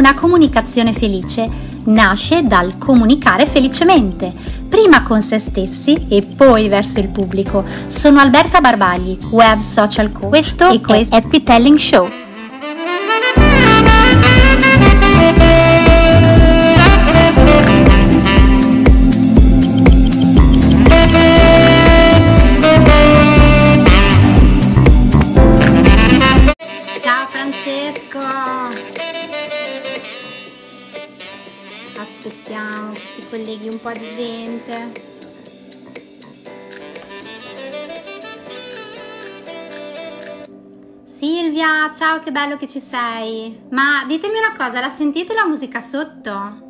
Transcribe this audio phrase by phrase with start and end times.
[0.00, 1.46] Una comunicazione felice
[1.84, 4.32] nasce dal comunicare felicemente,
[4.66, 7.62] prima con se stessi e poi verso il pubblico.
[7.84, 10.30] Sono Alberta Barbagli, web social coach.
[10.30, 12.29] Questo e questo è Happy Telling Show.
[33.80, 35.08] Un po' di gente.
[41.04, 43.58] Silvia, ciao, che bello che ci sei.
[43.70, 46.68] Ma ditemi una cosa, la sentite la musica sotto?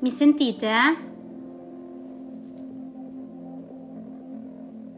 [0.00, 0.66] Mi sentite?
[0.66, 1.08] eh?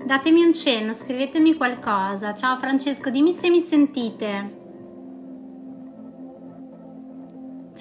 [0.05, 2.35] Datemi un cenno, scrivetemi qualcosa.
[2.35, 4.62] Ciao Francesco, dimmi se mi sentite.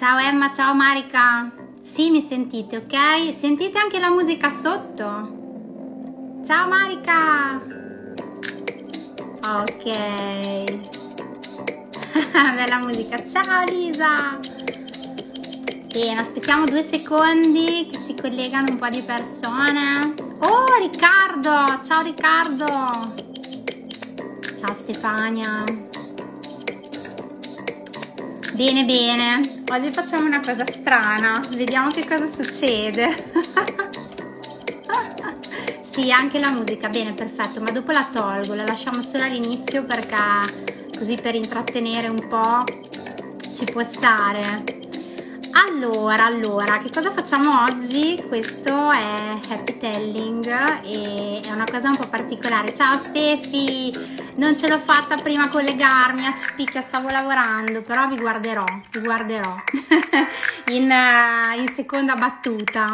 [0.02, 1.48] Ciao Emma, ciao Marica.
[1.80, 3.32] Sì, mi sentite, ok?
[3.32, 6.40] Sentite anche la musica sotto?
[6.44, 7.62] Ciao Marica.
[9.60, 9.84] Ok.
[12.56, 13.22] Bella musica.
[13.24, 14.40] Ciao Lisa.
[15.86, 20.14] Bene, aspettiamo due secondi che si collegano un po' di persone.
[20.40, 21.80] Oh, Riccardo!
[21.84, 22.66] Ciao Riccardo!
[24.58, 25.64] Ciao Stefania.
[28.54, 29.40] Bene, bene.
[29.70, 31.40] Oggi facciamo una cosa strana.
[31.54, 33.32] Vediamo che cosa succede.
[35.80, 36.90] sì, anche la musica.
[36.90, 37.62] Bene, perfetto.
[37.62, 38.54] Ma dopo la tolgo.
[38.54, 40.16] La lasciamo solo all'inizio perché
[40.98, 42.64] così per intrattenere un po'
[43.56, 44.90] ci può stare.
[45.54, 48.24] Allora, allora, che cosa facciamo oggi?
[48.26, 50.46] Questo è Happy Telling
[50.82, 52.74] e è una cosa un po' particolare.
[52.74, 53.92] Ciao Stefi,
[54.36, 59.00] non ce l'ho fatta prima a collegarmi, a Cipicchia stavo lavorando, però vi guarderò, vi
[59.00, 59.54] guarderò
[60.72, 62.90] in, eh, in seconda battuta.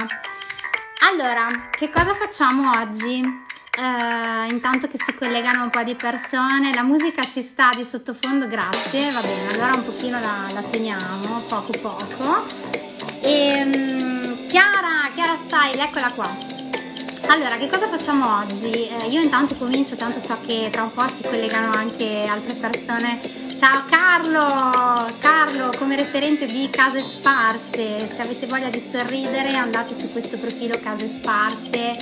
[1.10, 3.46] Allora, che cosa facciamo oggi?
[3.78, 8.48] Eh, intanto che si collegano un po' di persone, la musica ci sta di sottofondo,
[8.48, 12.44] grazie, va bene, allora un pochino la, la teniamo, poco poco.
[13.20, 16.28] E, mm, Chiara, Chiara Style, eccola qua.
[17.28, 18.88] Allora, che cosa facciamo oggi?
[18.88, 23.47] Eh, io intanto comincio, tanto so che tra un po' si collegano anche altre persone.
[23.58, 25.12] Ciao Carlo!
[25.18, 30.78] Carlo, come referente di Case Sparse, se avete voglia di sorridere andate su questo profilo
[30.80, 31.96] Case Sparse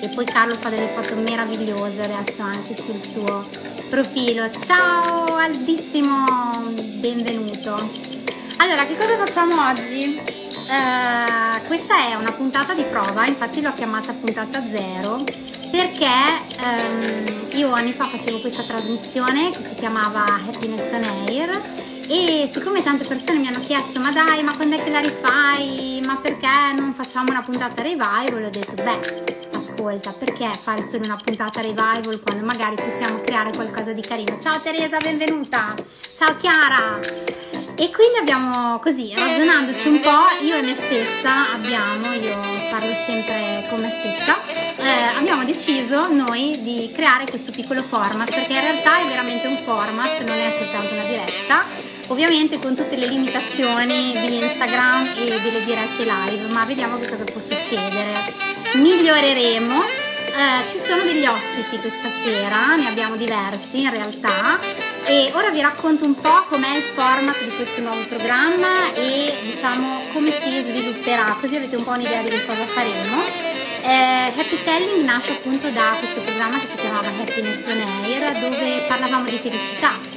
[0.00, 3.46] e poi Carlo fa delle foto meravigliose adesso anche sul suo
[3.90, 4.48] profilo.
[4.64, 6.24] Ciao Aldissimo,
[7.00, 7.90] benvenuto.
[8.56, 10.16] Allora, che cosa facciamo oggi?
[10.16, 16.04] Eh, questa è una puntata di prova, infatti l'ho chiamata puntata zero perché
[16.60, 21.50] ehm, io anni fa facevo questa trasmissione che si chiamava Happiness on Air
[22.10, 26.02] e siccome tante persone mi hanno chiesto ma dai ma quando è che la rifai?
[26.04, 26.46] Ma perché
[26.76, 28.44] non facciamo una puntata revival?
[28.44, 29.00] Ho detto beh
[29.54, 34.38] ascolta perché fare solo una puntata revival quando magari possiamo creare qualcosa di carino?
[34.38, 35.74] Ciao Teresa benvenuta.
[36.14, 37.00] Ciao Chiara
[37.82, 42.38] e quindi abbiamo così, ragionandoci un po', io e me stessa abbiamo, io
[42.70, 44.38] parlo sempre con me stessa,
[44.76, 49.56] eh, abbiamo deciso noi di creare questo piccolo format, perché in realtà è veramente un
[49.64, 51.64] format, non è soltanto una diretta,
[52.06, 57.24] ovviamente con tutte le limitazioni di Instagram e delle dirette live, ma vediamo che cosa
[57.24, 58.32] può succedere.
[58.74, 60.11] Miglioreremo.
[60.34, 64.58] Eh, ci sono degli ospiti questa sera, ne abbiamo diversi in realtà
[65.04, 70.00] e ora vi racconto un po' com'è il format di questo nuovo programma e diciamo
[70.14, 73.22] come si svilupperà, così avete un po' un'idea di cosa faremo.
[73.82, 78.84] Eh, Happy Telling nasce appunto da questo programma che si chiamava Happiness on Air dove
[78.88, 80.12] parlavamo di felicità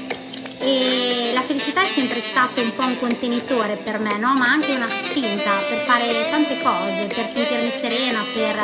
[0.65, 4.33] e la felicità è sempre stato un po' un contenitore per me, no?
[4.33, 8.55] ma anche una spinta per fare tante cose, per sentirmi serena, per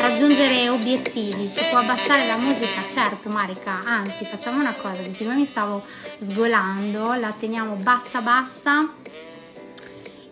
[0.00, 1.50] raggiungere obiettivi.
[1.52, 2.80] Si può abbassare la musica?
[2.80, 5.84] Certo, Marica, anzi facciamo una cosa, che siccome mi stavo
[6.18, 8.88] sgolando, la teniamo bassa bassa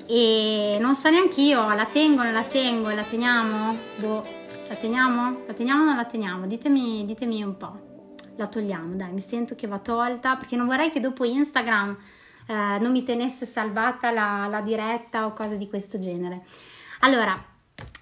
[0.07, 3.77] e non so neanche io, la tengo, non la tengo, la teniamo?
[3.97, 4.27] Boh,
[4.67, 5.43] la teniamo?
[5.47, 6.47] La teniamo o non la teniamo?
[6.47, 7.88] Ditemi, ditemi un po'
[8.39, 11.97] la togliamo, dai, mi sento che va tolta perché non vorrei che dopo Instagram
[12.47, 16.45] eh, non mi tenesse salvata la, la diretta o cose di questo genere.
[17.01, 17.37] Allora,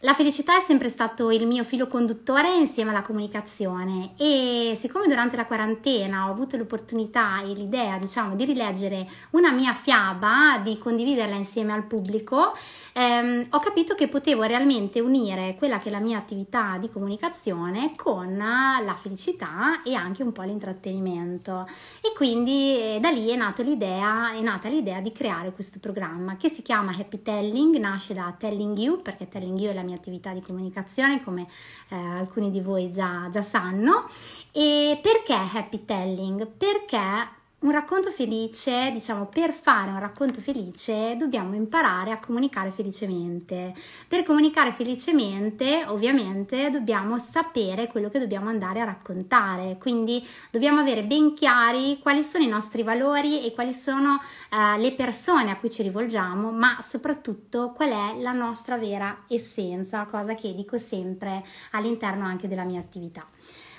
[0.07, 5.35] la felicità è sempre stato il mio filo conduttore insieme alla comunicazione e siccome durante
[5.35, 11.35] la quarantena ho avuto l'opportunità e l'idea, diciamo, di rileggere una mia fiaba, di condividerla
[11.35, 12.57] insieme al pubblico,
[12.93, 17.91] ehm, ho capito che potevo realmente unire quella che è la mia attività di comunicazione
[17.97, 21.69] con la felicità e anche un po' l'intrattenimento.
[22.01, 26.49] E quindi eh, da lì è, l'idea, è nata l'idea di creare questo programma che
[26.49, 30.33] si chiama Happy Telling, nasce da Telling You perché Telling You è la mia attività
[30.33, 31.47] di comunicazione, come
[31.89, 34.09] eh, alcuni di voi già, già sanno.
[34.53, 36.47] E perché happy telling?
[36.47, 43.75] Perché un racconto felice, diciamo, per fare un racconto felice dobbiamo imparare a comunicare felicemente.
[44.07, 51.03] Per comunicare felicemente, ovviamente, dobbiamo sapere quello che dobbiamo andare a raccontare, quindi dobbiamo avere
[51.05, 54.21] ben chiari quali sono i nostri valori e quali sono
[54.51, 60.05] eh, le persone a cui ci rivolgiamo, ma soprattutto qual è la nostra vera essenza,
[60.05, 63.27] cosa che dico sempre all'interno anche della mia attività.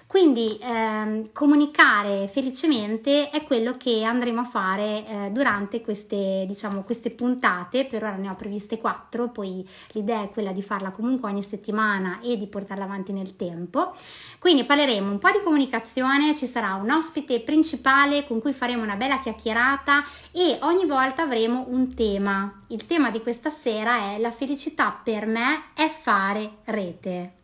[0.08, 7.12] Quindi ehm, comunicare felicemente è quello che andremo a fare eh, durante queste, diciamo, queste
[7.12, 11.44] puntate, per ora ne ho previste quattro, poi l'idea è quella di farla comunque ogni
[11.44, 13.96] settimana e di portarla avanti nel tempo.
[14.40, 18.96] Quindi parleremo un po' di comunicazione, ci sarà un ospite principale con cui faremo una
[18.96, 22.64] bella chiacchierata e ogni volta avremo un tema.
[22.68, 27.37] Il tema di questa sera è la felicità per me è fare rete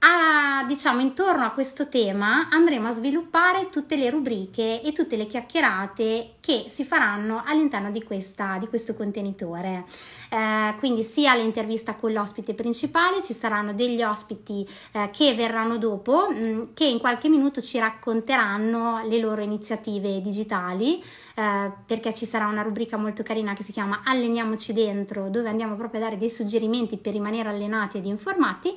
[0.00, 5.26] a, diciamo intorno a questo tema andremo a sviluppare tutte le rubriche e tutte le
[5.26, 9.84] chiacchierate che si faranno all'interno di, questa, di questo contenitore.
[10.30, 16.28] Eh, quindi sia l'intervista con l'ospite principale, ci saranno degli ospiti eh, che verranno dopo,
[16.30, 21.02] mh, mm, che in qualche minuto ci racconteranno le loro iniziative digitali.
[21.34, 25.76] Eh, perché ci sarà una rubrica molto carina che si chiama Alleniamoci dentro, dove andiamo
[25.76, 28.74] proprio a dare dei suggerimenti per rimanere allenati ed informati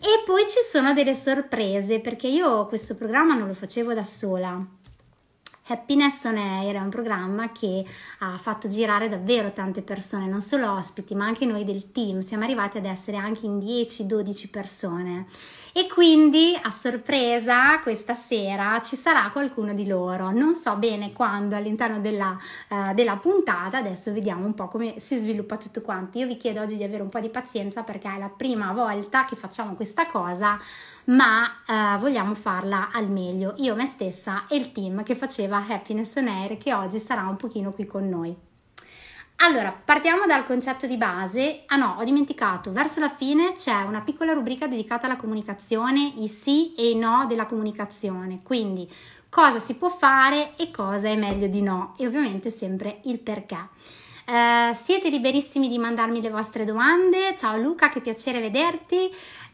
[0.00, 4.66] e poi ci sono delle sorprese perché io questo programma non lo facevo da sola.
[5.66, 7.84] Happiness on Air è un programma che
[8.20, 12.20] ha fatto girare davvero tante persone, non solo ospiti, ma anche noi del team.
[12.20, 15.26] Siamo arrivati ad essere anche in 10-12 persone
[15.72, 20.30] e quindi a sorpresa questa sera ci sarà qualcuno di loro.
[20.30, 22.36] Non so bene quando all'interno della,
[22.68, 26.18] uh, della puntata, adesso vediamo un po' come si sviluppa tutto quanto.
[26.18, 29.24] Io vi chiedo oggi di avere un po' di pazienza perché è la prima volta
[29.24, 30.58] che facciamo questa cosa
[31.04, 36.14] ma uh, vogliamo farla al meglio io me stessa e il team che faceva Happiness
[36.16, 38.49] on Air che oggi sarà un pochino qui con noi.
[39.42, 41.62] Allora, partiamo dal concetto di base.
[41.66, 46.28] Ah no, ho dimenticato, verso la fine c'è una piccola rubrica dedicata alla comunicazione, i
[46.28, 48.40] sì e i no della comunicazione.
[48.42, 48.86] Quindi,
[49.30, 53.68] cosa si può fare e cosa è meglio di no e ovviamente sempre il perché.
[54.26, 57.34] Uh, siete liberissimi di mandarmi le vostre domande.
[57.34, 59.10] Ciao Luca, che piacere vederti.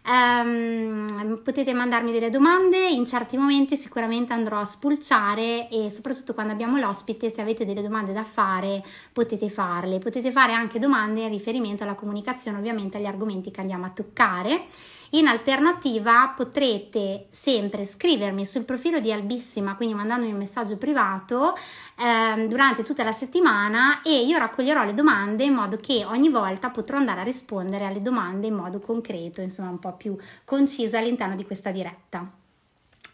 [0.09, 6.53] Um, potete mandarmi delle domande, in certi momenti sicuramente andrò a spulciare e soprattutto quando
[6.53, 9.99] abbiamo l'ospite, se avete delle domande da fare, potete farle.
[9.99, 14.67] Potete fare anche domande in riferimento alla comunicazione, ovviamente agli argomenti che andiamo a toccare.
[15.11, 22.47] In alternativa potrete sempre scrivermi sul profilo di Albissima, quindi mandandomi un messaggio privato eh,
[22.49, 26.97] durante tutta la settimana e io raccoglierò le domande in modo che ogni volta potrò
[26.97, 31.45] andare a rispondere alle domande in modo concreto, insomma un po' più conciso all'interno di
[31.45, 32.29] questa diretta.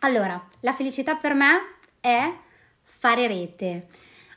[0.00, 2.32] Allora, la felicità per me è
[2.82, 3.86] fare rete.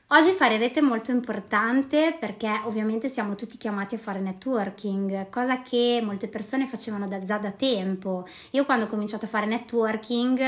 [0.10, 5.62] Oggi fare rete è molto importante perché ovviamente siamo tutti chiamati a fare networking, cosa
[5.64, 8.28] che molte persone facevano da, già da tempo.
[8.52, 10.40] Io quando ho cominciato a fare networking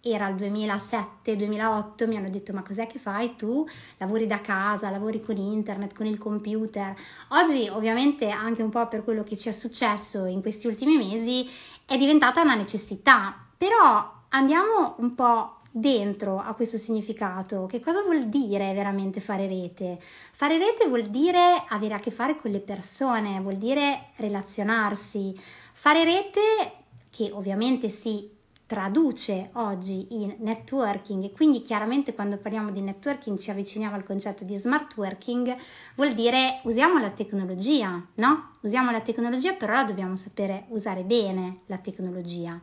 [0.00, 3.66] era il 2007-2008, mi hanno detto ma cos'è che fai tu?
[3.96, 6.94] Lavori da casa, lavori con internet, con il computer.
[7.30, 11.50] Oggi ovviamente anche un po' per quello che ci è successo in questi ultimi mesi
[11.84, 17.66] è diventata una necessità, però andiamo un po' dentro a questo significato.
[17.66, 19.98] Che cosa vuol dire veramente fare rete?
[20.30, 25.36] Fare rete vuol dire avere a che fare con le persone, vuol dire relazionarsi.
[25.72, 26.40] Fare rete,
[27.10, 28.30] che ovviamente si
[28.66, 34.44] traduce oggi in networking e quindi chiaramente quando parliamo di networking ci avviciniamo al concetto
[34.44, 35.56] di smart working,
[35.96, 38.52] vuol dire usiamo la tecnologia, no?
[38.60, 42.60] Usiamo la tecnologia, però dobbiamo sapere usare bene la tecnologia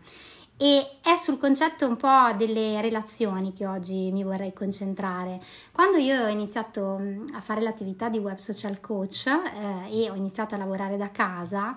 [0.61, 5.41] e è sul concetto un po' delle relazioni che oggi mi vorrei concentrare.
[5.71, 10.13] Quando io ho iniziato mm, a fare l'attività di web social coach eh, e ho
[10.13, 11.75] iniziato a lavorare da casa,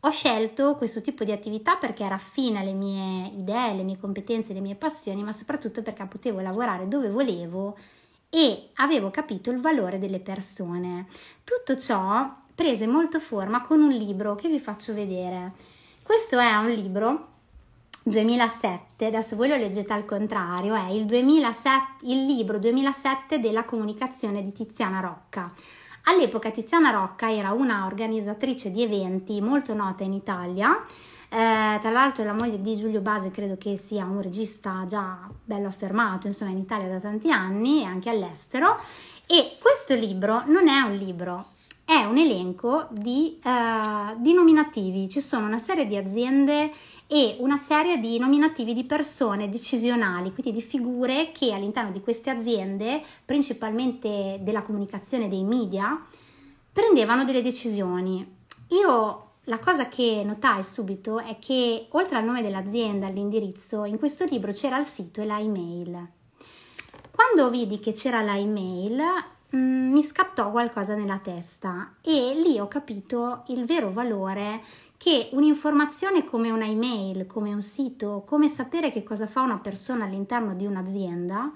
[0.00, 4.52] ho scelto questo tipo di attività perché era affine alle mie idee, alle mie competenze,
[4.52, 7.78] alle mie passioni, ma soprattutto perché potevo lavorare dove volevo
[8.28, 11.06] e avevo capito il valore delle persone.
[11.44, 15.52] Tutto ciò prese molto forma con un libro che vi faccio vedere.
[16.02, 17.36] Questo è un libro
[18.08, 24.42] 2007, adesso voi lo leggete al contrario, è il, 2007, il libro 2007 della comunicazione
[24.42, 25.52] di Tiziana Rocca.
[26.04, 30.82] All'epoca Tiziana Rocca era una organizzatrice di eventi molto nota in Italia,
[31.30, 35.68] eh, tra l'altro la moglie di Giulio Base, credo che sia un regista già bello
[35.68, 38.78] affermato, insomma in Italia da tanti anni e anche all'estero.
[39.26, 41.48] E questo libro non è un libro,
[41.84, 45.08] è un elenco di, eh, di nominativi.
[45.10, 46.72] Ci sono una serie di aziende
[47.10, 52.28] e una serie di nominativi di persone decisionali, quindi di figure che all'interno di queste
[52.28, 56.04] aziende, principalmente della comunicazione dei media,
[56.70, 58.36] prendevano delle decisioni.
[58.68, 64.26] Io la cosa che notai subito è che oltre al nome dell'azienda, all'indirizzo, in questo
[64.26, 66.06] libro c'era il sito e la email.
[67.10, 69.02] Quando vidi che c'era la email,
[69.56, 74.60] mm, mi scattò qualcosa nella testa e lì ho capito il vero valore
[74.98, 80.04] che un'informazione come una email, come un sito, come sapere che cosa fa una persona
[80.04, 81.50] all'interno di un'azienda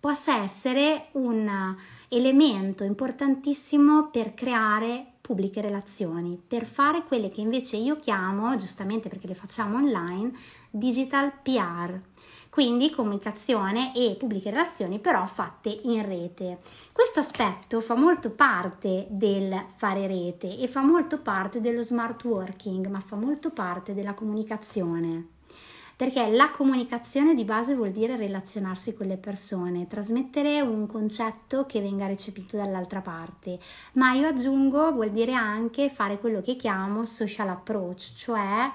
[0.00, 1.76] possa essere un
[2.08, 9.26] elemento importantissimo per creare pubbliche relazioni, per fare quelle che invece io chiamo, giustamente perché
[9.26, 10.32] le facciamo online,
[10.70, 12.00] digital PR.
[12.48, 16.58] Quindi comunicazione e pubbliche relazioni però fatte in rete.
[16.96, 22.86] Questo aspetto fa molto parte del fare rete e fa molto parte dello smart working,
[22.86, 25.26] ma fa molto parte della comunicazione.
[25.94, 31.82] Perché la comunicazione di base vuol dire relazionarsi con le persone, trasmettere un concetto che
[31.82, 33.58] venga recepito dall'altra parte,
[33.92, 38.72] ma io aggiungo vuol dire anche fare quello che chiamo social approach, cioè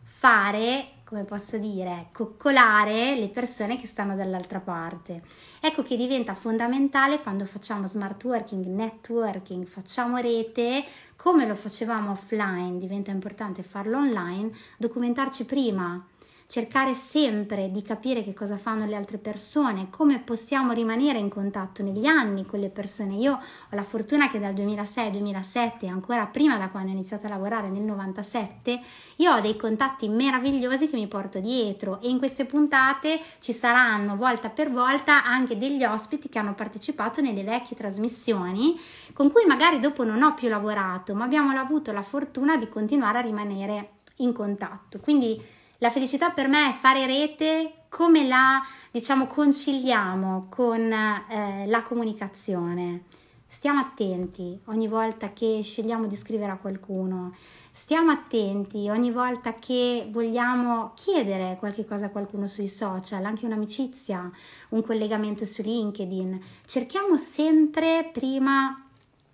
[0.00, 5.22] fare come posso dire, coccolare le persone che stanno dall'altra parte.
[5.60, 12.78] Ecco che diventa fondamentale quando facciamo smart working, networking, facciamo rete, come lo facevamo offline,
[12.78, 16.04] diventa importante farlo online, documentarci prima,
[16.54, 21.82] cercare sempre di capire che cosa fanno le altre persone, come possiamo rimanere in contatto
[21.82, 23.16] negli anni con le persone.
[23.16, 27.70] Io ho la fortuna che dal 2006-2007, ancora prima da quando ho iniziato a lavorare
[27.70, 28.80] nel 97,
[29.16, 34.14] io ho dei contatti meravigliosi che mi porto dietro e in queste puntate ci saranno
[34.14, 38.78] volta per volta anche degli ospiti che hanno partecipato nelle vecchie trasmissioni
[39.12, 43.18] con cui magari dopo non ho più lavorato, ma abbiamo avuto la fortuna di continuare
[43.18, 45.00] a rimanere in contatto.
[45.00, 51.82] Quindi la felicità per me è fare rete, come la diciamo conciliamo con eh, la
[51.82, 53.02] comunicazione.
[53.46, 57.34] Stiamo attenti ogni volta che scegliamo di scrivere a qualcuno.
[57.70, 64.30] Stiamo attenti ogni volta che vogliamo chiedere qualche cosa a qualcuno sui social, anche un'amicizia,
[64.70, 66.42] un collegamento su LinkedIn.
[66.64, 68.88] Cerchiamo sempre prima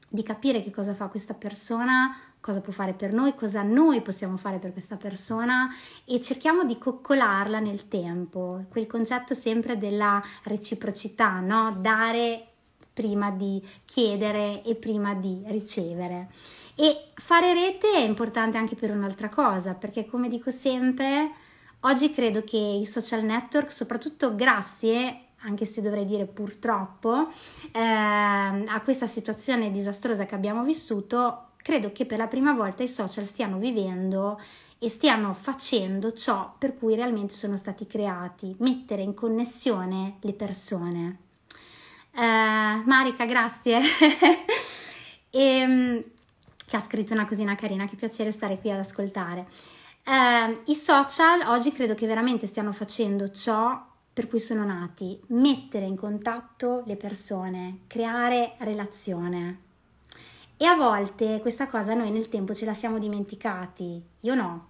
[0.09, 4.37] di capire che cosa fa questa persona cosa può fare per noi, cosa noi possiamo
[4.37, 5.69] fare per questa persona
[6.05, 11.77] e cerchiamo di coccolarla nel tempo, quel concetto sempre della reciprocità, no?
[11.79, 12.47] Dare
[12.93, 16.29] prima di chiedere e prima di ricevere.
[16.75, 21.31] E fare rete è importante anche per un'altra cosa, perché come dico sempre,
[21.81, 27.29] oggi credo che i social network, soprattutto grazie anche se dovrei dire purtroppo,
[27.73, 32.89] eh, a questa situazione disastrosa che abbiamo vissuto, credo che per la prima volta i
[32.89, 34.41] social stiano vivendo
[34.79, 41.19] e stiano facendo ciò per cui realmente sono stati creati, mettere in connessione le persone.
[42.13, 43.81] Uh, Marica, grazie.
[45.31, 46.05] e, ehm,
[46.67, 49.47] che ha scritto una cosina carina, che piacere stare qui ad ascoltare.
[50.07, 55.85] Uh, I social oggi credo che veramente stiano facendo ciò per cui sono nati, mettere
[55.85, 59.69] in contatto le persone, creare relazione.
[60.63, 63.99] E a volte questa cosa noi nel tempo ce la siamo dimenticati.
[64.21, 64.67] Io no,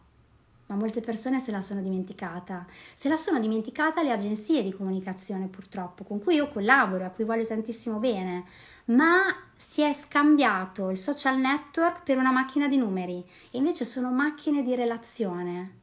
[0.66, 2.64] ma molte persone se la sono dimenticata.
[2.94, 7.24] Se la sono dimenticata le agenzie di comunicazione purtroppo, con cui io collaboro, a cui
[7.24, 8.44] voglio tantissimo bene,
[8.84, 14.12] ma si è scambiato il social network per una macchina di numeri e invece sono
[14.12, 15.79] macchine di relazione.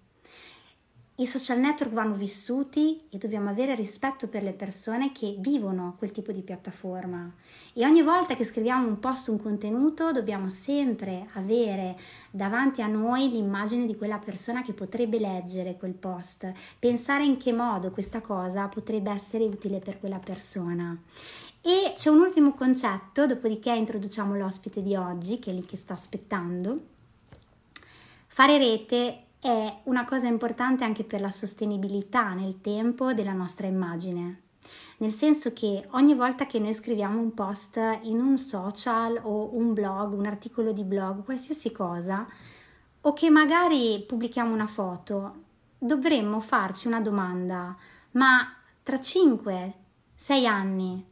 [1.19, 6.11] I social network vanno vissuti e dobbiamo avere rispetto per le persone che vivono quel
[6.11, 7.33] tipo di piattaforma.
[7.73, 11.97] E ogni volta che scriviamo un post, un contenuto, dobbiamo sempre avere
[12.29, 17.51] davanti a noi l'immagine di quella persona che potrebbe leggere quel post, pensare in che
[17.51, 20.95] modo questa cosa potrebbe essere utile per quella persona.
[21.61, 25.93] E c'è un ultimo concetto, dopodiché introduciamo l'ospite di oggi, che è lì che sta
[25.93, 26.79] aspettando.
[28.27, 34.41] Fare rete è una cosa importante anche per la sostenibilità nel tempo della nostra immagine.
[34.97, 39.73] nel senso che ogni volta che noi scriviamo un post in un social o un
[39.73, 42.27] blog, un articolo di blog, qualsiasi cosa,
[43.01, 45.43] o che magari pubblichiamo una foto,
[45.77, 47.75] dovremmo farci una domanda,
[48.11, 48.51] ma
[48.81, 49.73] tra 5,
[50.15, 51.05] 6 anni,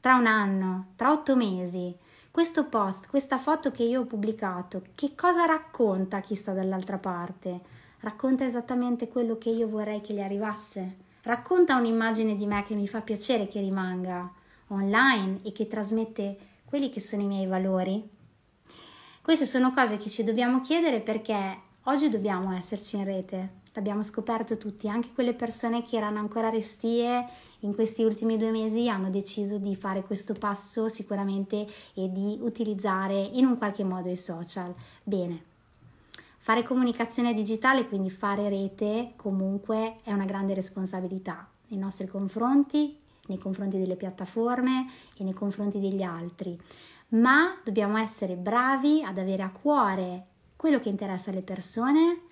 [0.00, 1.96] tra un anno, tra 8 mesi,
[2.32, 6.96] questo post, questa foto che io ho pubblicato, che cosa racconta a chi sta dall'altra
[6.96, 7.60] parte?
[8.00, 10.96] Racconta esattamente quello che io vorrei che gli arrivasse?
[11.22, 14.32] Racconta un'immagine di me che mi fa piacere che rimanga
[14.68, 18.08] online e che trasmette quelli che sono i miei valori?
[19.20, 24.58] Queste sono cose che ci dobbiamo chiedere perché oggi dobbiamo esserci in rete, l'abbiamo scoperto
[24.58, 27.26] tutti, anche quelle persone che erano ancora restie
[27.60, 33.20] in questi ultimi due mesi hanno deciso di fare questo passo sicuramente e di utilizzare
[33.20, 34.74] in un qualche modo i social.
[35.02, 35.44] Bene.
[36.38, 42.96] Fare comunicazione digitale, quindi fare rete, comunque è una grande responsabilità nei nostri confronti,
[43.26, 46.58] nei confronti delle piattaforme e nei confronti degli altri.
[47.08, 52.22] Ma dobbiamo essere bravi ad avere a cuore quello che interessa alle persone,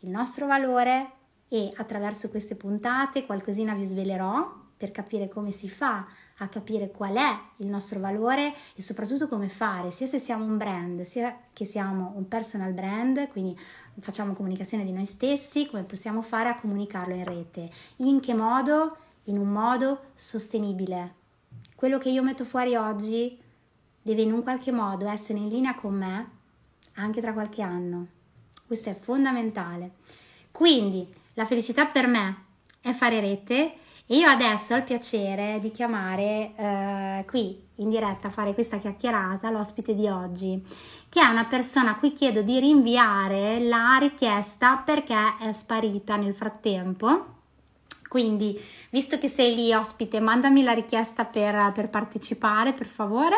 [0.00, 1.12] il nostro valore
[1.48, 6.06] e attraverso queste puntate qualcosina vi svelerò per capire come si fa
[6.40, 10.56] a capire qual è il nostro valore e soprattutto come fare, sia se siamo un
[10.56, 13.58] brand, sia che siamo un personal brand, quindi
[13.98, 18.96] facciamo comunicazione di noi stessi, come possiamo fare a comunicarlo in rete, in che modo?
[19.24, 21.14] In un modo sostenibile.
[21.74, 23.36] Quello che io metto fuori oggi
[24.00, 26.30] deve in un qualche modo essere in linea con me
[26.94, 28.06] anche tra qualche anno.
[28.68, 29.92] Questo è fondamentale.
[30.52, 32.44] Quindi la felicità per me
[32.82, 33.72] è fare rete
[34.06, 38.76] e io adesso ho il piacere di chiamare eh, qui in diretta a fare questa
[38.76, 40.62] chiacchierata l'ospite di oggi,
[41.08, 46.34] che è una persona a cui chiedo di rinviare la richiesta perché è sparita nel
[46.34, 47.36] frattempo.
[48.06, 48.60] Quindi,
[48.90, 53.36] visto che sei lì ospite, mandami la richiesta per, per partecipare, per favore.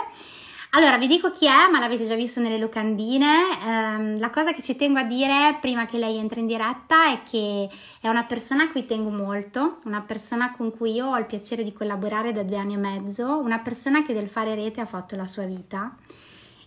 [0.73, 3.27] Allora, vi dico chi è, ma l'avete già visto nelle locandine.
[3.61, 7.23] Eh, la cosa che ci tengo a dire prima che lei entri in diretta è
[7.29, 7.69] che
[8.01, 11.65] è una persona a cui tengo molto, una persona con cui io ho il piacere
[11.65, 15.17] di collaborare da due anni e mezzo, una persona che del fare rete ha fatto
[15.17, 15.93] la sua vita,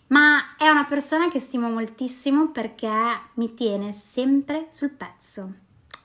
[0.08, 2.92] ma è una persona che stimo moltissimo perché
[3.36, 5.50] mi tiene sempre sul pezzo.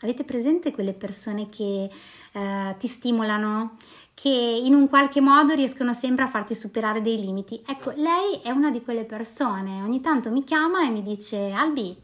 [0.03, 1.91] Avete presente quelle persone che
[2.33, 3.73] eh, ti stimolano?
[4.19, 7.63] Che in un qualche modo riescono sempre a farti superare dei limiti.
[7.65, 11.97] Ecco, lei è una di quelle persone, ogni tanto mi chiama e mi dice Albi,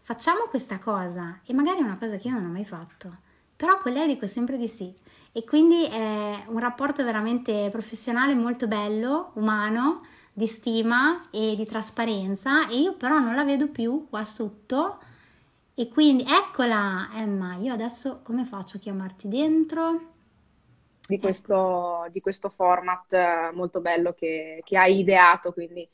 [0.00, 3.18] facciamo questa cosa e magari è una cosa che io non ho mai fatto,
[3.54, 4.92] però con lei dico sempre di sì.
[5.30, 10.00] E quindi è un rapporto veramente professionale molto bello, umano,
[10.32, 14.98] di stima e di trasparenza e io però non la vedo più qua sotto
[15.74, 20.14] e quindi eccola Emma, io adesso come faccio a chiamarti dentro?
[21.06, 25.88] Di questo, di questo format eh, molto bello che, che hai ideato, quindi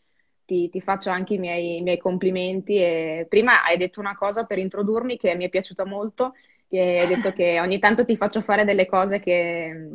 [0.44, 2.76] ti, ti faccio anche i miei, i miei, complimenti.
[2.76, 6.34] E prima hai detto una cosa per introdurmi che mi è piaciuta molto,
[6.68, 9.88] che hai detto che ogni tanto ti faccio fare delle cose che,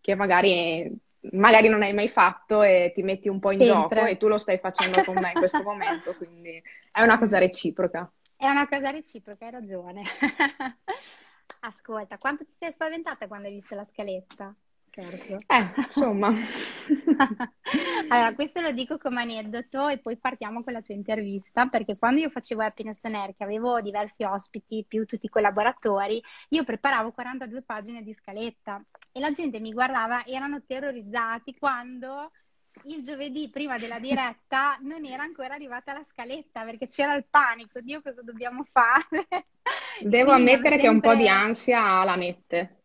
[0.00, 0.90] che magari,
[1.32, 3.96] magari, non hai mai fatto e ti metti un po' in Sempre.
[3.96, 6.62] gioco e tu lo stai facendo con me in questo momento, quindi
[6.92, 8.10] è una cosa reciproca.
[8.36, 10.02] È una cosa reciproca, hai ragione.
[11.60, 14.54] Ascolta, quanto ti sei spaventata quando hai visto la scaletta?
[14.90, 15.38] Certo.
[15.48, 16.28] Eh, insomma.
[18.08, 22.20] allora, questo lo dico come aneddoto e poi partiamo con la tua intervista, perché quando
[22.20, 27.10] io facevo Happiness on Air, che avevo diversi ospiti, più tutti i collaboratori, io preparavo
[27.10, 28.80] 42 pagine di scaletta
[29.10, 32.30] e la gente mi guardava, erano terrorizzati quando
[32.82, 37.80] il giovedì prima della diretta non era ancora arrivata la scaletta perché c'era il panico,
[37.80, 39.26] Dio cosa dobbiamo fare?
[40.02, 40.78] Devo ammettere sempre...
[40.78, 42.78] che un po' di ansia la mette.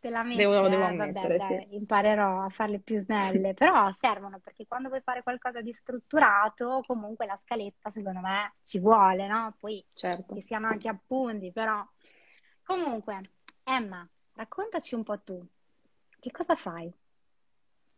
[0.00, 1.76] Te la mette, devo, devo eh, ammettere, vabbè, sì.
[1.76, 7.24] imparerò a farle più snelle, però servono perché quando vuoi fare qualcosa di strutturato comunque
[7.24, 9.54] la scaletta secondo me ci vuole, no?
[9.58, 10.34] Poi certo.
[10.34, 11.82] che siano anche appunti, però
[12.62, 13.20] comunque
[13.62, 15.42] Emma, raccontaci un po' tu,
[16.18, 16.92] che cosa fai?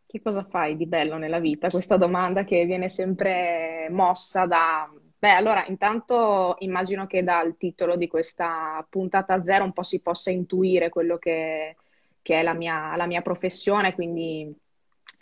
[0.09, 1.67] Che cosa fai di bello nella vita?
[1.67, 4.89] Questa domanda che viene sempre mossa da...
[5.19, 10.31] Beh, allora, intanto immagino che dal titolo di questa puntata zero un po' si possa
[10.31, 11.75] intuire quello che,
[12.21, 14.49] che è la mia, la mia, professione, quindi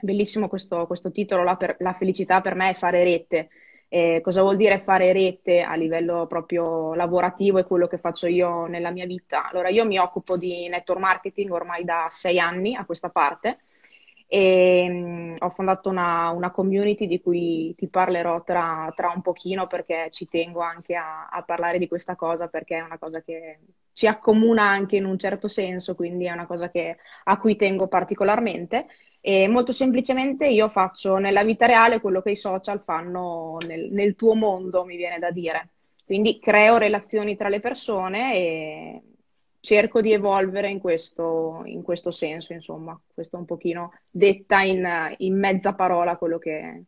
[0.01, 3.49] bellissimo questo, questo titolo, la, per, la, felicità per me è fare rete.
[3.87, 8.67] Eh, cosa vuol dire fare rete a livello proprio lavorativo e quello che faccio io
[8.67, 9.49] nella mia vita?
[9.49, 13.59] Allora, io mi occupo di network marketing ormai da sei anni a questa parte
[14.27, 19.67] e mh, ho fondato una, una, community di cui ti parlerò tra, tra, un pochino
[19.67, 23.59] perché ci tengo anche a, a, parlare di questa cosa perché è una cosa che
[23.93, 27.87] ci accomuna anche in un certo senso, quindi è una cosa che, a cui tengo
[27.87, 28.87] particolarmente.
[29.21, 34.15] E molto semplicemente io faccio nella vita reale quello che i social fanno nel, nel
[34.15, 35.69] tuo mondo, mi viene da dire.
[36.05, 39.01] Quindi creo relazioni tra le persone e
[39.65, 42.97] cerco di evolvere in questo, in questo senso, insomma.
[43.13, 46.83] Questo è un pochino detta in, in mezza parola quello che,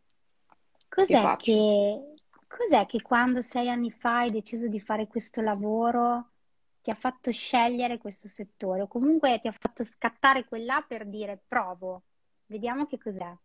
[0.87, 2.13] cos'è che, che,
[2.47, 6.29] cos'è che quando sei anni fa hai deciso di fare questo lavoro
[6.81, 11.41] ti ha fatto scegliere questo settore o comunque ti ha fatto scattare quella per dire
[11.45, 12.03] provo,
[12.45, 13.35] vediamo che cos'è.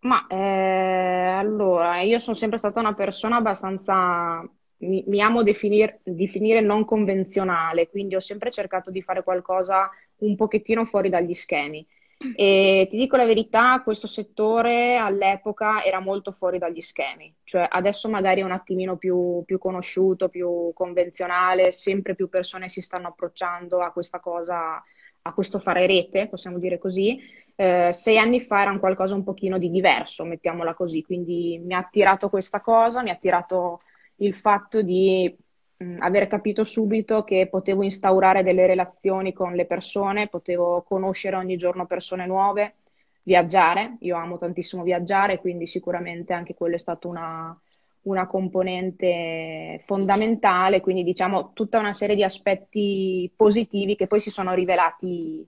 [0.00, 4.44] Ma eh, allora, io sono sempre stata una persona abbastanza
[4.78, 10.36] mi, mi amo definir, definire non convenzionale, quindi ho sempre cercato di fare qualcosa un
[10.36, 11.86] pochettino fuori dagli schemi.
[12.34, 18.08] E ti dico la verità, questo settore all'epoca era molto fuori dagli schemi, cioè adesso
[18.08, 23.80] magari è un attimino più, più conosciuto, più convenzionale, sempre più persone si stanno approcciando
[23.80, 24.82] a questa cosa,
[25.22, 27.20] a questo fare rete, possiamo dire così.
[27.54, 31.74] Eh, sei anni fa era un qualcosa un pochino di diverso, mettiamola così, quindi mi
[31.74, 33.82] ha attirato questa cosa, mi ha attirato
[34.16, 35.34] il fatto di
[35.76, 41.56] mh, aver capito subito che potevo instaurare delle relazioni con le persone, potevo conoscere ogni
[41.56, 42.76] giorno persone nuove,
[43.22, 43.96] viaggiare.
[44.00, 47.58] Io amo tantissimo viaggiare, quindi sicuramente anche quello è stato una,
[48.02, 54.54] una componente fondamentale, quindi diciamo tutta una serie di aspetti positivi che poi si sono
[54.54, 55.46] rivelati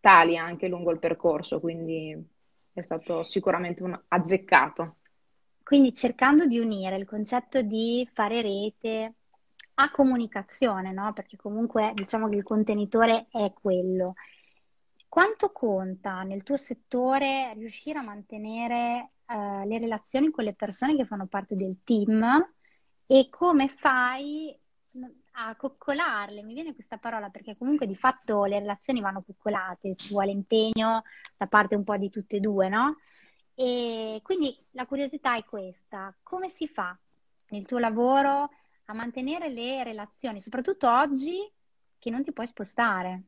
[0.00, 2.16] tali anche lungo il percorso, quindi
[2.72, 4.96] è stato sicuramente un azzeccato.
[5.68, 9.16] Quindi cercando di unire il concetto di fare rete
[9.74, 11.12] a comunicazione, no?
[11.12, 14.14] Perché comunque diciamo che il contenitore è quello.
[15.10, 21.04] Quanto conta nel tuo settore riuscire a mantenere uh, le relazioni con le persone che
[21.04, 22.50] fanno parte del team
[23.04, 24.58] e come fai
[25.32, 26.42] a coccolarle?
[26.44, 31.02] Mi viene questa parola perché comunque di fatto le relazioni vanno coccolate, ci vuole impegno
[31.36, 32.96] da parte un po' di tutte e due, no?
[33.60, 36.96] E quindi la curiosità è questa, come si fa
[37.48, 38.50] nel tuo lavoro
[38.84, 41.38] a mantenere le relazioni, soprattutto oggi
[41.98, 43.22] che non ti puoi spostare?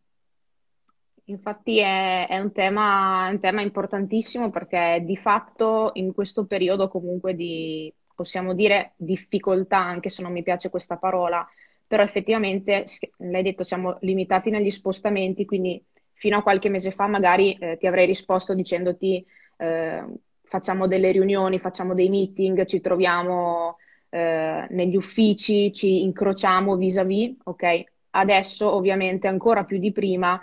[1.25, 7.35] Infatti è, è un tema, un tema importantissimo perché di fatto in questo periodo comunque
[7.35, 11.45] di, possiamo dire, difficoltà, anche se non mi piace questa parola,
[11.89, 12.85] però effettivamente,
[13.17, 17.89] l'hai detto, siamo limitati negli spostamenti, quindi fino a qualche mese fa magari eh, ti
[17.89, 19.27] avrei risposto dicendoti
[19.61, 20.05] eh,
[20.43, 23.77] facciamo delle riunioni, facciamo dei meeting, ci troviamo
[24.09, 27.85] eh, negli uffici, ci incrociamo vis-à-vis, ok?
[28.11, 30.41] Adesso ovviamente ancora più di prima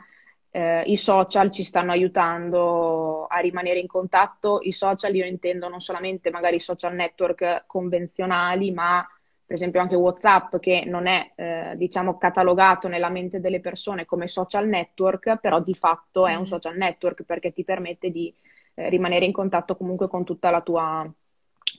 [0.51, 4.59] eh, i social ci stanno aiutando a rimanere in contatto.
[4.61, 9.05] I social io intendo non solamente magari i social network convenzionali, ma
[9.45, 14.27] per esempio anche WhatsApp che non è eh, diciamo catalogato nella mente delle persone come
[14.27, 16.45] social network, però di fatto è un mm.
[16.45, 18.33] social network perché ti permette di
[18.79, 21.11] eh, rimanere in contatto comunque con tutta la tua,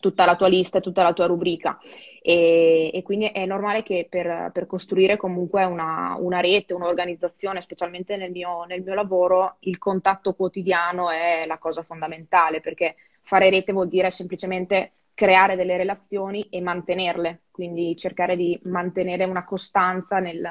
[0.00, 1.78] tutta la tua lista e tutta la tua rubrica.
[2.20, 8.16] E, e quindi è normale che per, per costruire comunque una, una, rete, un'organizzazione, specialmente
[8.16, 13.72] nel mio, nel mio lavoro, il contatto quotidiano è la cosa fondamentale, perché fare rete
[13.72, 20.48] vuol dire semplicemente creare delle relazioni e mantenerle, quindi cercare di mantenere una costanza nel,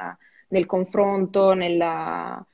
[0.47, 2.45] nel confronto, nella,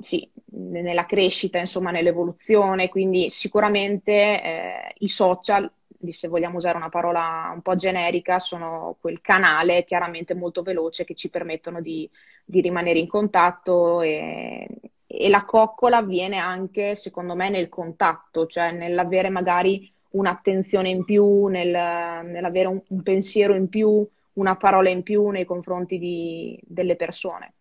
[0.00, 5.70] sì, nella crescita, insomma, nell'evoluzione, quindi sicuramente eh, i social,
[6.08, 11.14] se vogliamo usare una parola un po' generica, sono quel canale chiaramente molto veloce che
[11.14, 12.08] ci permettono di,
[12.44, 14.66] di rimanere in contatto e,
[15.06, 21.46] e, la coccola avviene anche, secondo me, nel contatto, cioè nell'avere magari un'attenzione in più,
[21.46, 26.96] nel, nell'avere un, un pensiero in più, una parola in più nei confronti di, delle
[26.96, 27.52] persone.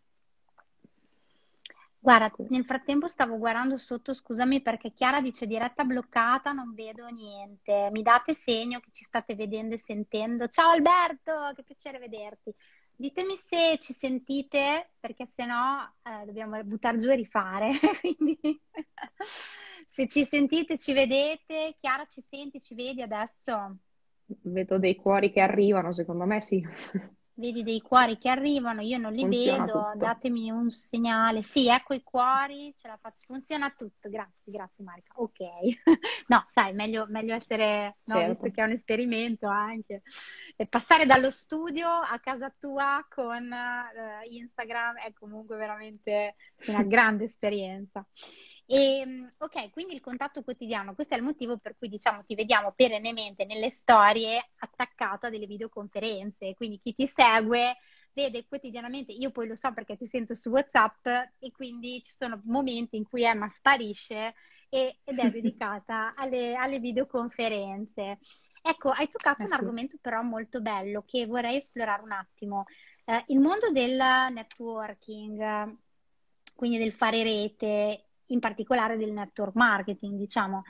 [2.06, 7.90] Guarda, nel frattempo stavo guardando sotto, scusami perché Chiara dice diretta bloccata, non vedo niente.
[7.92, 10.48] Mi date segno che ci state vedendo e sentendo.
[10.48, 12.54] Ciao Alberto, che piacere vederti.
[12.96, 17.72] Ditemi se ci sentite, perché se no eh, dobbiamo buttare giù e rifare.
[18.00, 18.38] Quindi
[19.90, 21.76] se ci sentite, ci vedete.
[21.80, 23.78] Chiara, ci senti, ci vedi adesso?
[24.44, 26.64] Vedo dei cuori che arrivano, secondo me sì.
[27.38, 29.98] Vedi dei cuori che arrivano, io non li funziona vedo, tutto.
[29.98, 31.42] datemi un segnale.
[31.42, 34.10] Sì, ecco i cuori, ce la faccio, funziona tutto.
[34.10, 35.14] Grazie, grazie Marica.
[35.18, 35.40] Ok.
[36.28, 38.30] no, sai, meglio, meglio essere, no, certo.
[38.30, 40.02] visto che è un esperimento anche.
[40.56, 46.36] E passare dallo studio a casa tua con uh, Instagram è comunque veramente
[46.68, 48.08] una grande esperienza.
[48.68, 52.36] E, ehm, ok, quindi il contatto quotidiano, questo è il motivo per cui diciamo ti
[52.36, 57.78] vediamo perennemente nelle storie attaccato a delle videoconferenze, quindi chi ti segue
[58.14, 61.06] vede quotidianamente, io poi lo so perché ti sento su WhatsApp
[61.38, 64.34] e quindi ci sono momenti in cui Emma sparisce
[64.70, 68.20] e, ed è dedicata alle, alle, videoconferenze.
[68.62, 72.64] Ecco, hai toccato eh, un argomento però molto bello che vorrei esplorare un attimo.
[73.04, 73.98] Eh, il mondo del
[74.32, 75.78] networking,
[76.56, 80.64] quindi del fare rete, in particolare del network marketing, diciamo,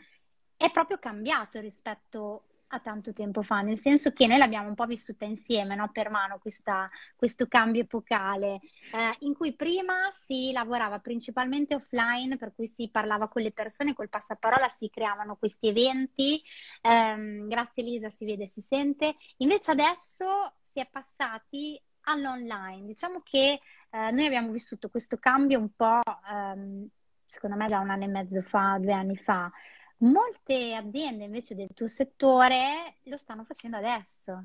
[0.58, 4.86] è proprio cambiato rispetto a tanto tempo fa, nel senso che noi l'abbiamo un po'
[4.86, 5.90] vissuta insieme, no?
[5.92, 8.60] per mano, questa, questo cambio epocale,
[8.94, 13.94] eh, in cui prima si lavorava principalmente offline, per cui si parlava con le persone,
[13.94, 16.42] col passaparola si creavano questi eventi,
[16.82, 23.60] ehm, grazie Elisa si vede si sente, invece adesso si è passati all'online, diciamo che
[23.90, 26.88] eh, noi abbiamo vissuto questo cambio un po', ehm,
[27.26, 29.52] secondo me da un anno e mezzo fa, due anni fa,
[30.00, 34.44] Molte aziende invece del tuo settore lo stanno facendo adesso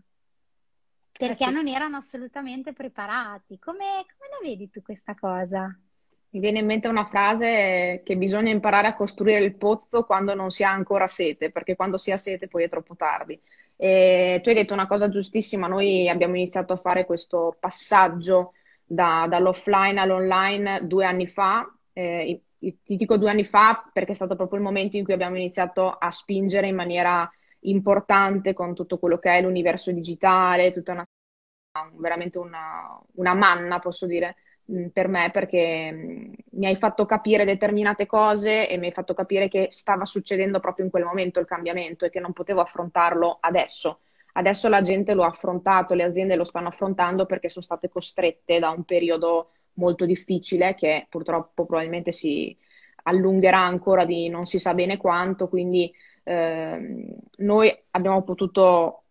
[1.21, 1.53] perché eh sì.
[1.53, 3.59] non erano assolutamente preparati.
[3.59, 5.77] Come, come la vedi tu questa cosa?
[6.31, 10.51] Mi viene in mente una frase che bisogna imparare a costruire il pozzo quando non
[10.51, 13.39] si ha ancora sete, perché quando si ha sete poi è troppo tardi.
[13.77, 19.27] E tu hai detto una cosa giustissima, noi abbiamo iniziato a fare questo passaggio da,
[19.29, 24.59] dall'offline all'online due anni fa, eh, ti dico due anni fa perché è stato proprio
[24.59, 29.37] il momento in cui abbiamo iniziato a spingere in maniera importante con tutto quello che
[29.37, 31.07] è l'universo digitale, tutta una,
[31.97, 34.37] veramente una, una manna, posso dire,
[34.71, 39.15] mm, per me perché mm, mi hai fatto capire determinate cose e mi hai fatto
[39.15, 43.39] capire che stava succedendo proprio in quel momento il cambiamento e che non potevo affrontarlo
[43.41, 44.01] adesso.
[44.33, 48.59] Adesso la gente lo ha affrontato, le aziende lo stanno affrontando perché sono state costrette
[48.61, 52.57] da un periodo molto difficile che purtroppo probabilmente si
[53.05, 59.05] allungherà ancora di non si sa bene quanto, quindi eh, noi abbiamo potuto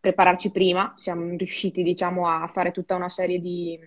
[0.00, 3.78] prepararci prima, siamo riusciti diciamo a fare tutta una serie di,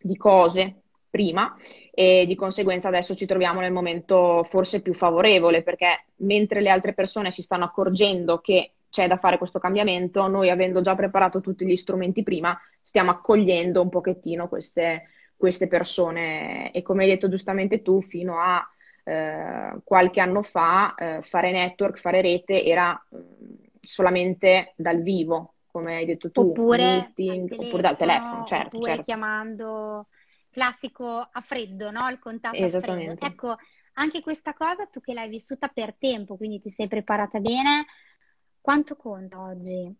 [0.00, 1.56] di cose prima
[1.90, 6.92] e di conseguenza adesso ci troviamo nel momento forse più favorevole perché mentre le altre
[6.92, 11.66] persone si stanno accorgendo che c'è da fare questo cambiamento, noi avendo già preparato tutti
[11.66, 15.08] gli strumenti prima, stiamo accogliendo un pochettino queste,
[15.38, 18.68] queste persone e come hai detto giustamente tu, fino a
[19.04, 25.54] eh, qualche anno fa eh, fare network, fare rete era mh, mm, solamente dal vivo,
[25.66, 29.02] come hai detto tu, oppure, meeting, oppure dal telefono, certo, oppure certo.
[29.04, 30.08] chiamando
[30.50, 32.08] classico a freddo, no?
[32.08, 33.24] Il contatto a freddo.
[33.24, 33.56] Ecco,
[33.94, 37.86] anche questa cosa tu che l'hai vissuta per tempo, quindi ti sei preparata bene,
[38.60, 39.94] quanto conta oggi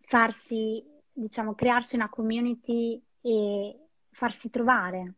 [0.00, 3.85] farsi, diciamo, crearsi una community e
[4.16, 5.12] farsi trovare,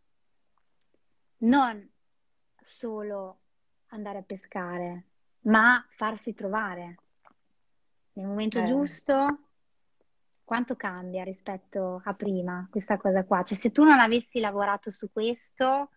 [1.38, 1.88] non
[2.60, 3.38] solo
[3.90, 5.04] andare a pescare,
[5.42, 6.96] ma farsi trovare
[8.14, 8.66] nel momento eh.
[8.66, 9.38] giusto.
[10.42, 13.44] Quanto cambia rispetto a prima questa cosa qua?
[13.44, 15.90] Cioè, se tu non avessi lavorato su questo,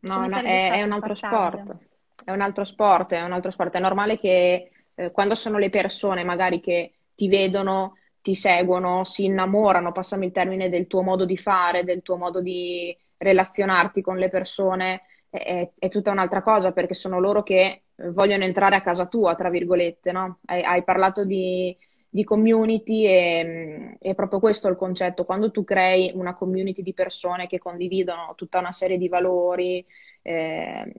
[0.00, 1.76] no, no è, è, un altro sport.
[2.22, 3.72] È un altro sport, è un altro sport.
[3.72, 7.94] È normale che eh, quando sono le persone magari che ti vedono
[8.28, 12.42] ti seguono, si innamorano, passami il termine, del tuo modo di fare, del tuo modo
[12.42, 18.44] di relazionarti con le persone, è, è tutta un'altra cosa perché sono loro che vogliono
[18.44, 20.40] entrare a casa tua, tra virgolette, no?
[20.44, 21.74] Hai, hai parlato di,
[22.06, 25.24] di community e è proprio questo il concetto.
[25.24, 29.82] Quando tu crei una community di persone che condividono tutta una serie di valori,
[30.20, 30.92] eh,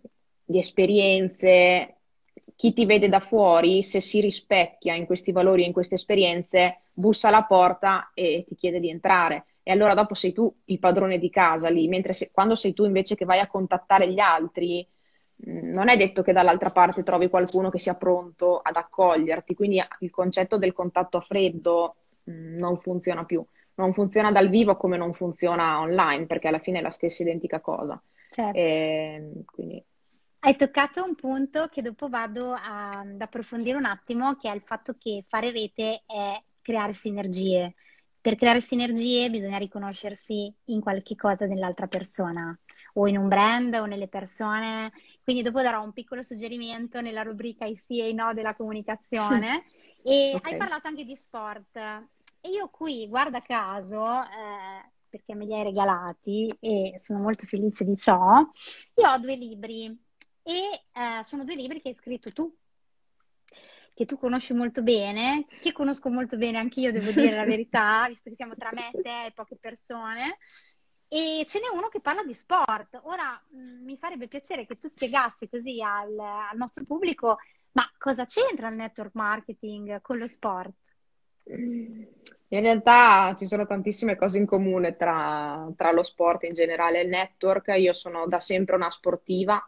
[0.43, 1.98] di esperienze,
[2.59, 6.79] chi ti vede da fuori, se si rispecchia in questi valori e in queste esperienze,
[6.91, 9.45] bussa alla porta e ti chiede di entrare.
[9.63, 12.83] E allora dopo sei tu il padrone di casa lì, mentre se, quando sei tu
[12.83, 14.85] invece che vai a contattare gli altri,
[15.47, 19.81] mm, non è detto che dall'altra parte trovi qualcuno che sia pronto ad accoglierti, quindi
[19.99, 21.95] il concetto del contatto a freddo
[22.29, 23.41] mm, non funziona più.
[23.75, 27.61] Non funziona dal vivo come non funziona online, perché alla fine è la stessa identica
[27.61, 27.97] cosa.
[28.29, 28.57] Certo.
[28.59, 29.81] E, ehm, quindi
[30.41, 34.62] hai toccato un punto che dopo vado a, ad approfondire un attimo, che è il
[34.62, 37.75] fatto che fare rete è creare sinergie.
[38.21, 42.58] Per creare sinergie bisogna riconoscersi in qualche cosa dell'altra persona,
[42.93, 44.91] o in un brand o nelle persone.
[45.23, 49.65] Quindi dopo darò un piccolo suggerimento nella rubrica i sì e i no della comunicazione.
[50.04, 50.54] e okay.
[50.54, 51.75] hai parlato anche di sport.
[51.75, 57.84] E io qui, guarda caso, eh, perché me li hai regalati e sono molto felice
[57.84, 58.39] di ciò,
[58.95, 60.08] io ho due libri
[60.49, 62.51] e eh, sono due libri che hai scritto tu,
[63.93, 68.31] che tu conosci molto bene, che conosco molto bene anch'io, devo dire la verità, visto
[68.31, 70.39] che siamo tra me, te e poche persone.
[71.07, 72.99] e ce n'è uno che parla di sport.
[73.03, 77.38] Ora mh, mm, mi farebbe piacere che tu spiegassi così al, al nostro pubblico,
[77.73, 80.73] ma cosa c'entra il network marketing con lo sport?
[81.51, 82.07] In
[82.47, 87.09] realtà ci sono tantissime cose in comune tra, tra, lo sport in generale e il
[87.09, 87.67] network.
[87.77, 89.63] Io sono da sempre una sportiva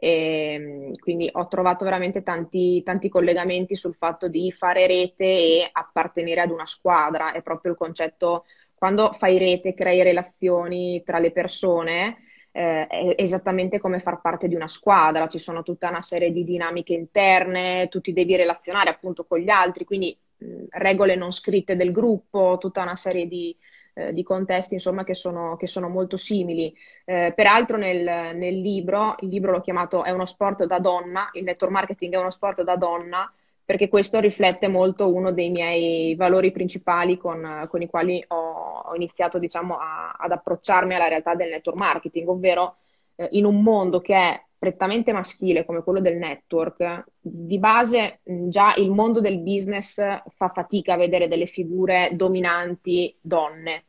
[0.00, 6.40] e quindi ho trovato veramente tanti, tanti collegamenti sul fatto di fare rete e appartenere
[6.40, 7.32] ad una squadra.
[7.32, 12.18] È proprio il concetto, quando fai rete, crei relazioni tra le persone,
[12.52, 16.44] eh, è esattamente come far parte di una squadra, ci sono tutta una serie di
[16.44, 20.16] dinamiche interne, tu ti devi relazionare appunto con gli altri, quindi
[20.70, 23.56] regole non scritte del gruppo, tutta una serie di,
[23.98, 26.72] eh, di contesti insomma, che, sono, che, sono, molto simili.
[27.04, 31.42] Eh, peraltro nel, nel, libro, il libro l'ho chiamato È uno sport da donna, il
[31.42, 33.32] network marketing è uno sport da donna,
[33.64, 38.94] perché questo riflette molto uno dei miei valori principali con, con i quali ho, ho
[38.94, 42.76] iniziato diciamo, a, ad approcciarmi alla realtà del network marketing, ovvero
[43.16, 48.74] eh, in un mondo che è prettamente maschile come quello del network, di base già
[48.76, 53.84] il mondo del business fa fatica a vedere delle figure dominanti donne.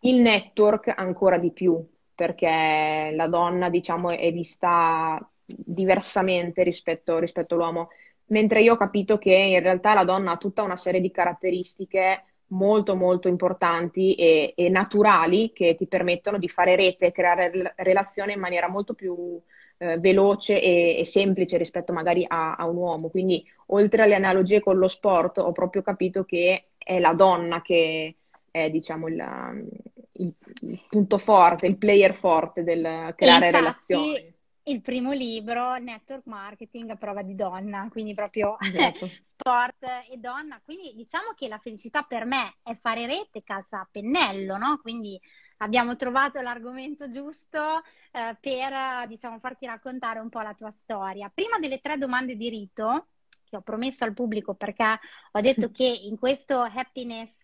[0.00, 1.84] Il network ancora di più,
[2.14, 7.88] perché la donna, diciamo, è vista diversamente rispetto, rispetto all'uomo.
[8.26, 12.24] Mentre io ho capito che in realtà la donna ha tutta una serie di caratteristiche
[12.48, 18.32] molto molto importanti e, e naturali che ti permettono di fare rete e creare relazioni
[18.32, 19.40] in maniera molto più
[19.78, 23.08] eh, veloce e, e, semplice rispetto magari a, a, un uomo.
[23.08, 28.16] Quindi, oltre alle analogie con lo sport, ho proprio capito che è la donna che
[28.50, 29.68] è, diciamo, il,
[30.12, 30.32] il,
[30.62, 34.36] il punto forte, il player forte del creare infatti, relazioni
[34.68, 39.08] il primo libro, Network Marketing a prova di donna, quindi proprio esatto.
[39.20, 40.60] sport e donna.
[40.62, 44.78] Quindi diciamo che la felicità per me è fare rete, calza a pennello, no?
[44.80, 45.20] Quindi
[45.58, 47.82] abbiamo trovato l'argomento giusto
[48.12, 51.30] eh, per diciamo, farti raccontare un po' la tua storia.
[51.32, 53.08] Prima delle tre domande di rito,
[53.48, 54.98] che ho promesso al pubblico perché
[55.32, 57.36] ho detto che in questo happiness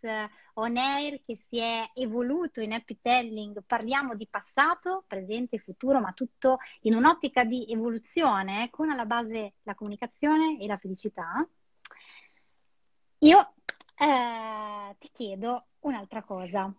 [0.55, 6.01] on air che si è evoluto in happy telling parliamo di passato, presente e futuro,
[6.01, 11.47] ma tutto in un'ottica di evoluzione con alla base la comunicazione e la felicità.
[13.19, 13.55] Io
[13.97, 16.73] eh, ti chiedo un'altra cosa.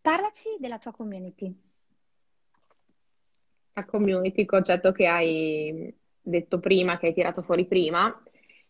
[0.00, 1.62] Parlaci della tua community.
[3.72, 5.94] La community, il concetto che hai
[6.26, 8.22] detto prima, che hai tirato fuori prima.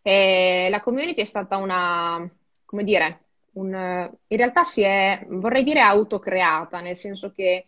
[0.02, 2.30] E la community è stata una,
[2.64, 3.20] come dire,
[3.52, 7.66] un, in realtà si è, vorrei dire, autocreata, nel senso che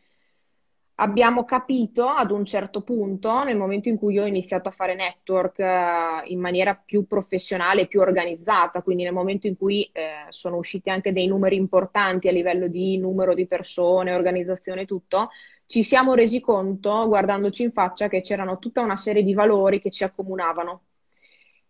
[1.00, 5.58] abbiamo capito ad un certo punto, nel momento in cui ho iniziato a fare network
[5.60, 10.90] eh, in maniera più professionale, più organizzata, quindi nel momento in cui eh, sono usciti
[10.90, 15.30] anche dei numeri importanti a livello di numero di persone, organizzazione e tutto,
[15.68, 19.90] ci siamo resi conto, guardandoci in faccia, che c'erano tutta una serie di valori che
[19.90, 20.84] ci accomunavano.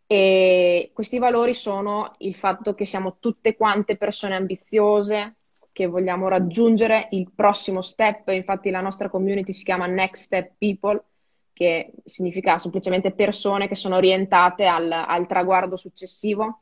[0.06, 5.34] E questi valori sono il fatto che siamo tutte quante persone ambiziose,
[5.72, 11.02] che vogliamo raggiungere il prossimo step, infatti la nostra community si chiama Next Step People,
[11.52, 16.60] che significa semplicemente persone che sono orientate al, al traguardo successivo.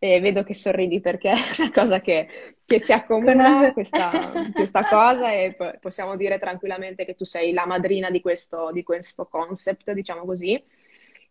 [0.00, 5.32] E vedo che sorridi perché è una cosa che, che ci accomuna questa, questa, cosa
[5.32, 10.24] e possiamo dire tranquillamente che tu sei la madrina di questo, di questo concept, diciamo
[10.24, 10.62] così.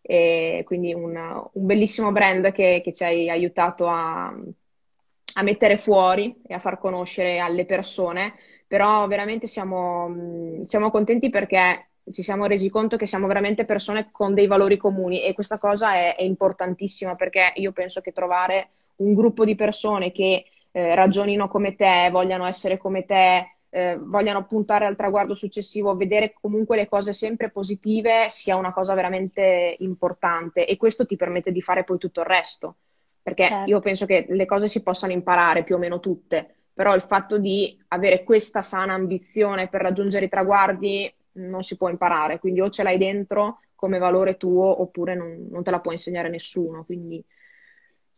[0.00, 1.16] E quindi un,
[1.52, 6.78] un bellissimo brand che, che ci hai aiutato a, a mettere fuori e a far
[6.78, 8.34] conoscere alle persone,
[8.66, 14.34] però veramente siamo, siamo contenti perché ci siamo resi conto che siamo veramente persone con
[14.34, 19.14] dei valori comuni e questa cosa è, è importantissima perché io penso che trovare un
[19.14, 24.86] gruppo di persone che eh, ragionino come te, vogliano essere come te, eh, vogliano puntare
[24.86, 30.76] al traguardo successivo, vedere comunque le cose sempre positive sia una cosa veramente importante e
[30.76, 32.76] questo ti permette di fare poi tutto il resto
[33.28, 33.70] perché certo.
[33.70, 37.38] io penso che le cose si possano imparare più o meno tutte, però il fatto
[37.38, 42.70] di avere questa sana ambizione per raggiungere i traguardi non si può imparare, quindi o
[42.70, 47.24] ce l'hai dentro come valore tuo oppure non, non te la può insegnare nessuno, quindi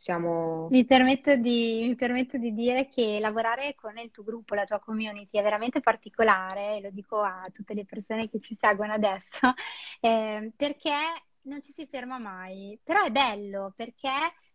[0.00, 0.68] siamo...
[0.70, 4.78] Mi permetto, di, mi permetto di dire che lavorare con il tuo gruppo, la tua
[4.80, 9.52] community è veramente particolare, lo dico a tutte le persone che ci seguono adesso,
[10.00, 10.94] eh, perché
[11.42, 14.08] non ci si ferma mai, però è bello perché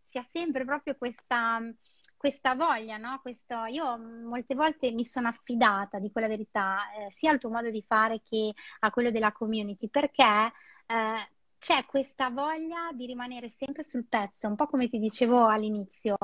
[0.04, 1.60] si ha sempre proprio questa,
[2.16, 3.18] questa voglia, no?
[3.20, 7.70] Questo, io molte volte mi sono affidata, dico la verità, eh, sia al tuo modo
[7.70, 10.52] di fare che a quello della community, perché
[10.86, 16.16] eh, c'è questa voglia di rimanere sempre sul pezzo, un po' come ti dicevo all'inizio.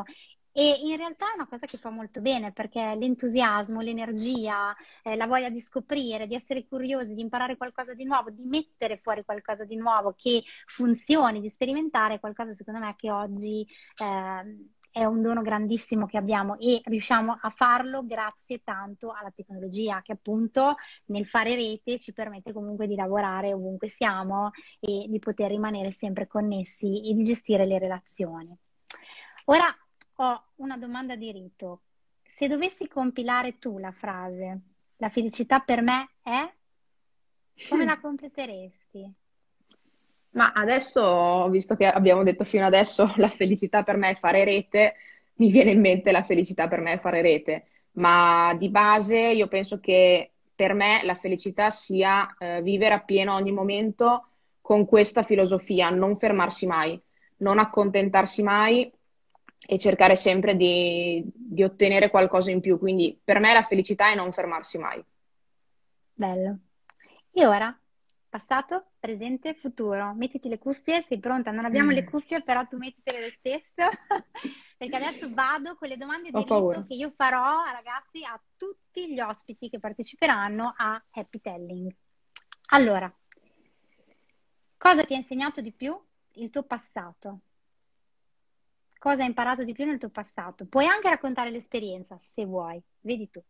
[0.54, 5.26] E in realtà è una cosa che fa molto bene perché l'entusiasmo, l'energia, eh, la
[5.26, 9.64] voglia di scoprire, di essere curiosi, di imparare qualcosa di nuovo, di mettere fuori qualcosa
[9.64, 13.66] di nuovo che funzioni, di sperimentare, è qualcosa secondo me che oggi
[13.96, 20.02] eh, è un dono grandissimo che abbiamo e riusciamo a farlo grazie tanto alla tecnologia
[20.02, 20.76] che appunto
[21.06, 26.26] nel fare rete ci permette comunque di lavorare ovunque siamo e di poter rimanere sempre
[26.26, 28.54] connessi e di gestire le relazioni.
[29.46, 29.74] Ora
[30.16, 31.80] ho una domanda di rito.
[32.22, 34.60] Se dovessi compilare tu la frase,
[34.96, 36.52] la felicità per me è,
[37.68, 39.21] come la completeresti?
[40.32, 44.94] Ma adesso, visto che abbiamo detto fino adesso la felicità per me è fare rete,
[45.34, 47.66] mi viene in mente la felicità per me è fare rete.
[47.92, 53.52] Ma di base io penso che per me la felicità sia eh, vivere appieno ogni
[53.52, 54.28] momento
[54.60, 56.98] con questa filosofia, non fermarsi mai,
[57.38, 58.90] non accontentarsi mai
[59.64, 62.78] e cercare sempre di, di ottenere qualcosa in più.
[62.78, 65.04] Quindi per me la felicità è non fermarsi mai.
[66.14, 66.58] Bello.
[67.32, 67.76] E ora
[68.32, 70.14] passato, presente, futuro.
[70.14, 71.50] Mettiti le cuffie, sei pronta?
[71.50, 71.94] Non abbiamo mm.
[71.94, 73.82] le cuffie, però tu mettitele lo stesso,
[74.78, 79.20] perché adesso vado con le domande di rito che io farò, ragazzi, a tutti gli
[79.20, 81.94] ospiti che parteciperanno a Happy Telling.
[82.68, 83.14] Allora,
[84.78, 85.94] cosa ti ha insegnato di più
[86.36, 87.40] il tuo passato?
[88.98, 90.64] Cosa hai imparato di più nel tuo passato?
[90.64, 93.42] Puoi anche raccontare l'esperienza, se vuoi, vedi tu.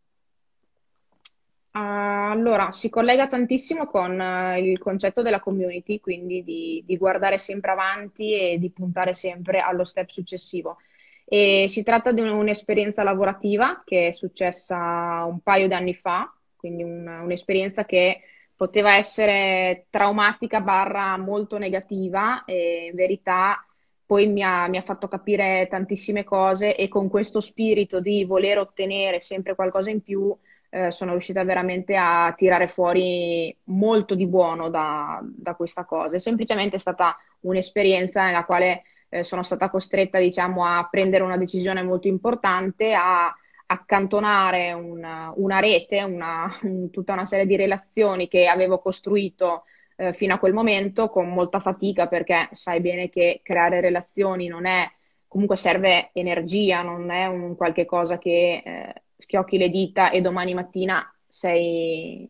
[1.75, 7.71] Allora, si collega tantissimo con eh, il concetto della community, quindi di, di guardare sempre
[7.71, 10.77] avanti e di puntare sempre allo step successivo.
[11.25, 16.83] E si tratta di un'esperienza lavorativa che è successa un paio di anni fa, quindi
[16.83, 18.21] un- un'esperienza che
[18.55, 23.65] poteva essere traumatica barra molto negativa e in verità
[24.05, 28.59] poi mi ha, mi ha fatto capire tantissime cose e con questo spirito di voler
[28.59, 30.35] ottenere sempre qualcosa in più
[30.73, 36.15] eh, sono riuscita veramente a tirare fuori molto di buono da, da questa cosa.
[36.15, 41.83] È semplicemente stata un'esperienza nella quale eh, sono stata costretta, diciamo, a prendere una decisione
[41.83, 43.31] molto importante, a
[43.67, 49.65] accantonare una, una rete, una, un, tutta una serie di relazioni che avevo costruito
[49.95, 54.65] eh, fino a quel momento con molta fatica perché sai bene che creare relazioni non
[54.65, 54.89] è,
[55.27, 58.93] comunque serve energia, non è un qualche cosa che eh,
[59.23, 62.27] schiocchi le dita e domani mattina sei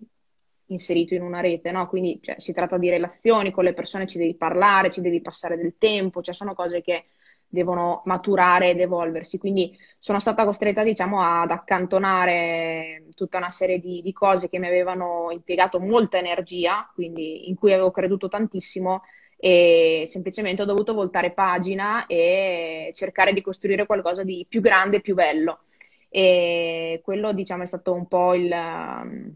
[0.68, 1.88] inserito in una rete, no?
[1.88, 5.58] Quindi cioè, si tratta di relazioni, con le persone ci devi parlare, ci devi passare
[5.58, 7.06] del tempo, cioè sono cose che
[7.48, 9.38] devono maturare ed evolversi.
[9.39, 14.68] Quindi sono stata costretta, diciamo, ad accantonare tutta una serie di, di cose che mi
[14.68, 19.02] avevano impiegato molta energia, quindi in cui avevo creduto tantissimo
[19.38, 25.02] e semplicemente ho dovuto voltare pagina e cercare di costruire qualcosa di più grande e
[25.02, 25.64] più bello
[26.16, 29.34] e quello diciamo è stato un po' il, um,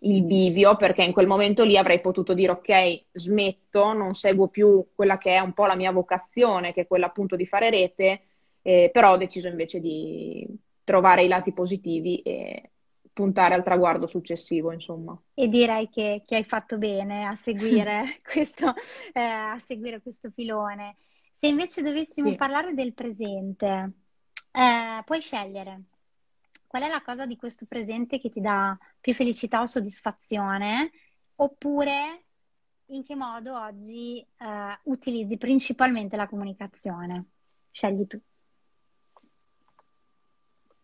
[0.00, 4.86] il bivio perché in quel momento lì avrei potuto dire ok, smetto, non seguo più
[4.94, 8.22] quella che è un po' la mia vocazione, che è quella appunto di fare rete,
[8.62, 10.48] eh, però ho deciso invece di
[10.84, 12.70] trovare i lati positivi e
[13.12, 15.20] puntare al traguardo successivo, insomma.
[15.34, 18.72] E direi che, che hai fatto bene a seguire, questo,
[19.12, 20.96] eh, a seguire questo filone.
[21.34, 22.36] Se invece dovessimo sì.
[22.36, 23.92] parlare del presente,
[24.50, 25.82] eh, puoi scegliere
[26.66, 30.90] qual è la cosa di questo presente che ti dà più felicità o soddisfazione,
[31.36, 32.24] oppure
[32.86, 37.24] in che modo oggi eh, utilizzi principalmente la comunicazione?
[37.70, 38.20] Scegli tu.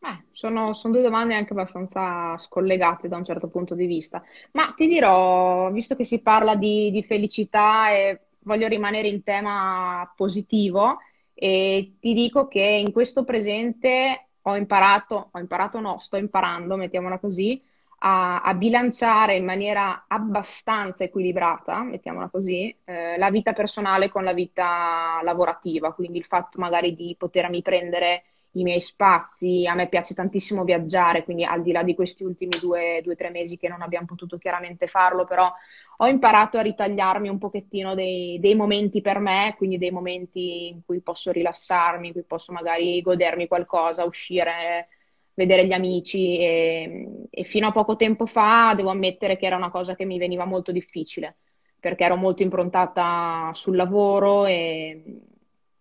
[0.05, 4.20] Eh, sono, sono, due domande anche abbastanza scollegate da un certo punto di vista,
[4.53, 10.12] ma ti dirò, visto che si parla di, di felicità e voglio rimanere in tema
[10.16, 10.99] positivo,
[11.35, 17.62] ti dico che in questo presente ho imparato, ho imparato no, sto imparando, mettiamola così,
[18.05, 24.32] a, a bilanciare in maniera abbastanza equilibrata, mettiamola così, eh, la vita personale con la
[24.32, 28.24] vita lavorativa, quindi il fatto magari di potermi prendere
[28.55, 32.59] i miei spazi, a me piace tantissimo viaggiare, quindi al di là di questi ultimi
[32.61, 35.51] due o tre mesi che non abbiamo potuto chiaramente farlo, però
[35.97, 40.80] ho imparato a ritagliarmi un pochettino dei, dei, momenti per me, quindi dei momenti in
[40.84, 44.88] cui posso rilassarmi, in cui posso magari godermi qualcosa, uscire,
[45.34, 49.70] vedere gli amici e, e fino a poco tempo fa devo ammettere che era una
[49.70, 51.36] cosa che mi veniva molto difficile
[51.80, 55.03] perché ero molto improntata sul lavoro e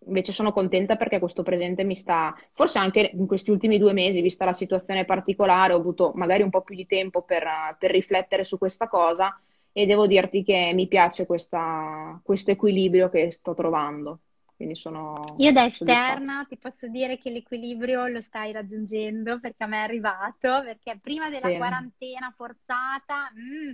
[0.06, 4.20] invece sono contenta perché questo presente mi sta, forse anche in questi ultimi due mesi,
[4.22, 7.46] vista la situazione particolare, ho avuto magari un po' più di tempo per,
[7.78, 9.40] per riflettere su questa cosa
[9.74, 14.22] e devo dirti che mi piace questa, questo equilibrio che sto trovando.
[14.56, 19.68] quindi sono Io da esterna ti posso dire che l'equilibrio lo stai raggiungendo perché a
[19.68, 21.58] me è arrivato, perché prima della Bene.
[21.58, 23.32] quarantena forzata...
[23.38, 23.72] Mm,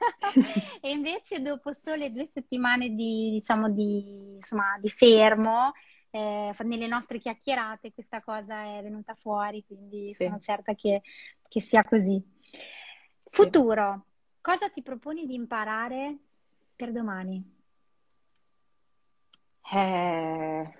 [0.80, 5.72] e invece dopo sole due settimane di, diciamo, di, insomma, di fermo,
[6.10, 10.24] eh, nelle nostre chiacchierate questa cosa è venuta fuori, quindi sì.
[10.24, 11.02] sono certa che,
[11.48, 12.22] che sia così.
[13.24, 14.06] Futuro,
[14.40, 16.16] cosa ti proponi di imparare
[16.74, 17.58] per domani?
[19.72, 20.74] Eh,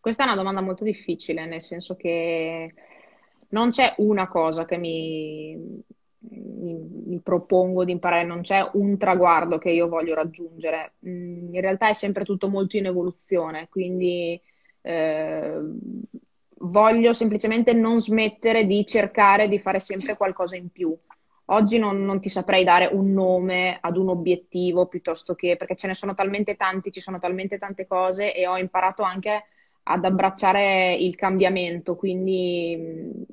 [0.00, 2.72] questa è una domanda molto difficile, nel senso che
[3.48, 5.82] non c'è una cosa che mi,
[6.18, 6.74] mi,
[7.06, 10.94] mi propongo di imparare, non c'è un traguardo che io voglio raggiungere.
[11.08, 14.40] Mm, in realtà è sempre tutto molto in evoluzione, quindi
[14.82, 15.60] eh,
[16.58, 20.96] voglio semplicemente non smettere di cercare di fare sempre qualcosa in più.
[21.48, 25.86] Oggi non, non, ti saprei dare un nome ad un obiettivo piuttosto che, perché ce
[25.86, 29.44] ne sono talmente tanti, ci sono talmente tante cose e ho imparato anche
[29.84, 33.24] ad abbracciare il cambiamento, quindi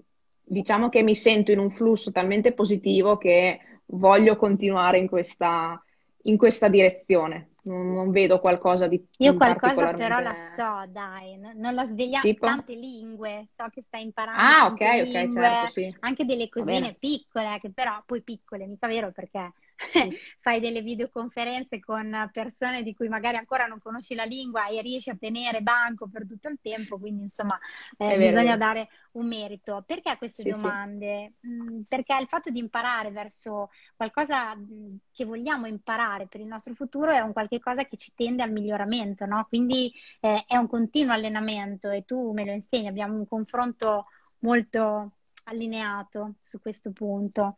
[0.44, 5.82] diciamo che mi sento in un flusso talmente positivo che voglio continuare in questa,
[6.24, 11.74] in questa direzione non, non vedo qualcosa di Io qualcosa però la so, dai, non
[11.74, 12.46] la svegliamo tipo?
[12.46, 15.96] tante lingue, so che stai imparando ah, ok, ok, certo, sì.
[16.02, 19.54] anche delle cosine piccole, che però poi piccole, mica vero perché
[20.40, 25.10] fai delle videoconferenze con persone di cui magari ancora non conosci la lingua e riesci
[25.10, 27.58] a tenere banco per tutto il tempo, quindi insomma
[27.98, 29.84] eh, bisogna dare un merito.
[29.86, 31.34] Perché queste sì, domande?
[31.40, 31.48] Sì.
[31.48, 36.74] Mm, perché il fatto di imparare verso qualcosa mm, che vogliamo imparare per il nostro
[36.74, 39.46] futuro è un qualche cosa che ci tende al miglioramento, no?
[39.48, 44.06] Quindi eh, è un continuo allenamento e tu me lo insegni, abbiamo un confronto
[44.40, 45.12] molto
[45.44, 47.56] allineato su questo punto.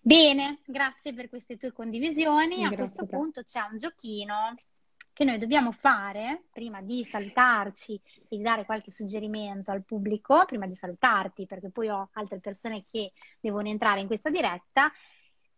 [0.00, 2.56] Bene, grazie per queste tue condivisioni.
[2.58, 4.54] Grazie a questo punto c'è un giochino
[5.18, 10.64] che noi dobbiamo fare prima di salutarci e di dare qualche suggerimento al pubblico, prima
[10.64, 13.10] di salutarti, perché poi ho altre persone che
[13.40, 14.92] devono entrare in questa diretta.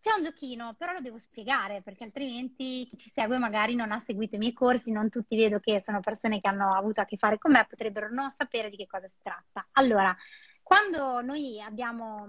[0.01, 3.99] C'è un giochino, però lo devo spiegare perché altrimenti chi ci segue magari non ha
[3.99, 7.19] seguito i miei corsi, non tutti vedo che sono persone che hanno avuto a che
[7.19, 9.69] fare con me, potrebbero non sapere di che cosa si tratta.
[9.73, 10.17] Allora,
[10.71, 12.29] quando noi abbiamo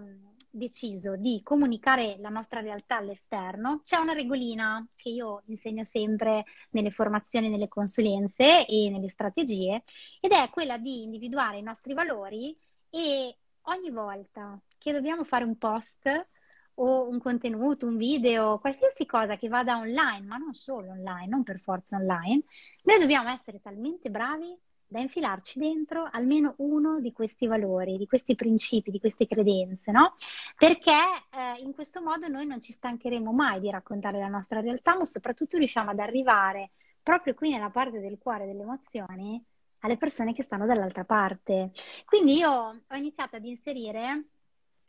[0.50, 6.90] deciso di comunicare la nostra realtà all'esterno, c'è una regolina che io insegno sempre nelle
[6.90, 9.84] formazioni, nelle consulenze e nelle strategie,
[10.20, 12.58] ed è quella di individuare i nostri valori
[12.90, 16.28] e ogni volta che dobbiamo fare un post
[16.74, 21.44] o un contenuto, un video, qualsiasi cosa che vada online, ma non solo online, non
[21.44, 22.42] per forza online,
[22.86, 24.58] noi dobbiamo essere talmente bravi
[24.92, 30.18] da infilarci dentro almeno uno di questi valori, di questi principi, di queste credenze, no?
[30.58, 34.98] Perché eh, in questo modo noi non ci stancheremo mai di raccontare la nostra realtà,
[34.98, 36.72] ma soprattutto riusciamo ad arrivare
[37.02, 39.42] proprio qui nella parte del cuore delle emozioni
[39.80, 41.72] alle persone che stanno dall'altra parte.
[42.04, 44.26] Quindi io ho iniziato ad inserire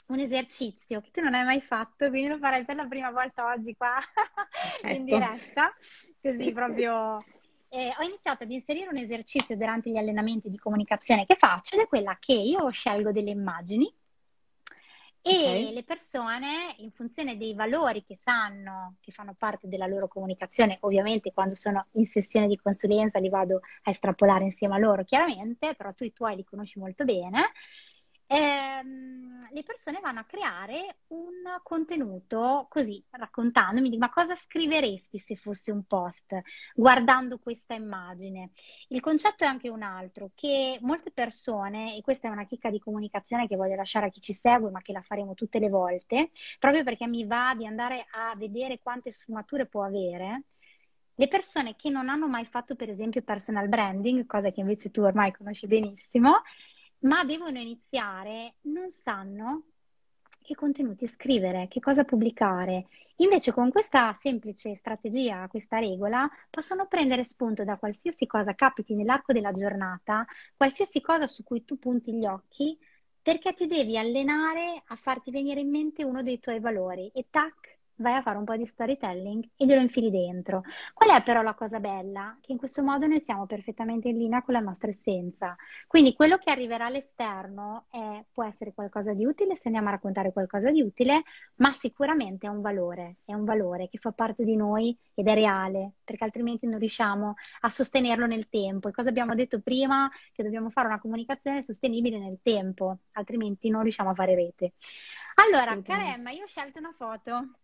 [0.08, 3.46] un esercizio che tu non hai mai fatto, quindi lo farai per la prima volta
[3.46, 3.98] oggi qua
[4.82, 4.96] ecco.
[4.96, 5.72] in diretta,
[6.20, 7.24] così proprio
[7.74, 11.82] eh, ho iniziato ad inserire un esercizio durante gli allenamenti di comunicazione che faccio ed
[11.82, 13.90] è quella che io scelgo delle immagini
[15.24, 15.72] e okay.
[15.72, 21.32] le persone, in funzione dei valori che sanno, che fanno parte della loro comunicazione, ovviamente
[21.32, 25.94] quando sono in sessione di consulenza li vado a estrapolare insieme a loro, chiaramente, però
[25.94, 27.52] tu i tuoi li conosci molto bene,
[28.32, 35.70] ehm, le persone vanno a creare un contenuto così, raccontandomi, ma cosa scriveresti se fosse
[35.70, 36.40] un post
[36.74, 38.52] guardando questa immagine?
[38.88, 42.78] Il concetto è anche un altro, che molte persone, e questa è una chicca di
[42.78, 46.30] comunicazione che voglio lasciare a chi ci segue, ma che la faremo tutte le volte,
[46.58, 50.44] proprio perché mi va di andare a vedere quante sfumature può avere,
[51.14, 55.02] le persone che non hanno mai fatto, per esempio, personal branding, cosa che invece tu
[55.02, 56.40] ormai conosci benissimo,
[57.02, 59.64] ma devono iniziare, non sanno
[60.42, 62.86] che contenuti scrivere, che cosa pubblicare.
[63.16, 69.32] Invece con questa semplice strategia, questa regola, possono prendere spunto da qualsiasi cosa capiti nell'arco
[69.32, 70.24] della giornata,
[70.56, 72.76] qualsiasi cosa su cui tu punti gli occhi,
[73.22, 77.71] perché ti devi allenare a farti venire in mente uno dei tuoi valori e tac,
[78.02, 80.62] vai a fare un po' di storytelling e glielo infili dentro.
[80.92, 82.36] Qual è però la cosa bella?
[82.40, 85.56] Che in questo modo noi siamo perfettamente in linea con la nostra essenza.
[85.86, 90.32] Quindi quello che arriverà all'esterno è, può essere qualcosa di utile se andiamo a raccontare
[90.32, 91.22] qualcosa di utile,
[91.56, 95.34] ma sicuramente è un valore, è un valore che fa parte di noi ed è
[95.34, 98.88] reale, perché altrimenti non riusciamo a sostenerlo nel tempo.
[98.88, 100.10] E cosa abbiamo detto prima?
[100.32, 104.72] Che dobbiamo fare una comunicazione sostenibile nel tempo, altrimenti non riusciamo a fare rete.
[105.34, 107.60] Allora, cara Emma, io ho scelto una foto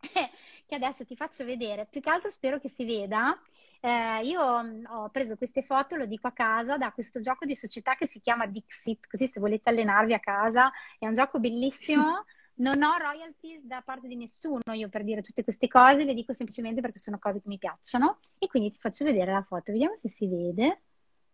[0.66, 1.86] che adesso ti faccio vedere.
[1.90, 3.38] Più che altro spero che si veda.
[3.80, 7.54] Eh, io mm, ho preso queste foto, lo dico a casa, da questo gioco di
[7.54, 12.24] società che si chiama Dixit, così se volete allenarvi a casa, è un gioco bellissimo.
[12.58, 16.32] Non ho royalties da parte di nessuno io per dire tutte queste cose, le dico
[16.32, 19.70] semplicemente perché sono cose che mi piacciono e quindi ti faccio vedere la foto.
[19.70, 20.82] Vediamo se si vede.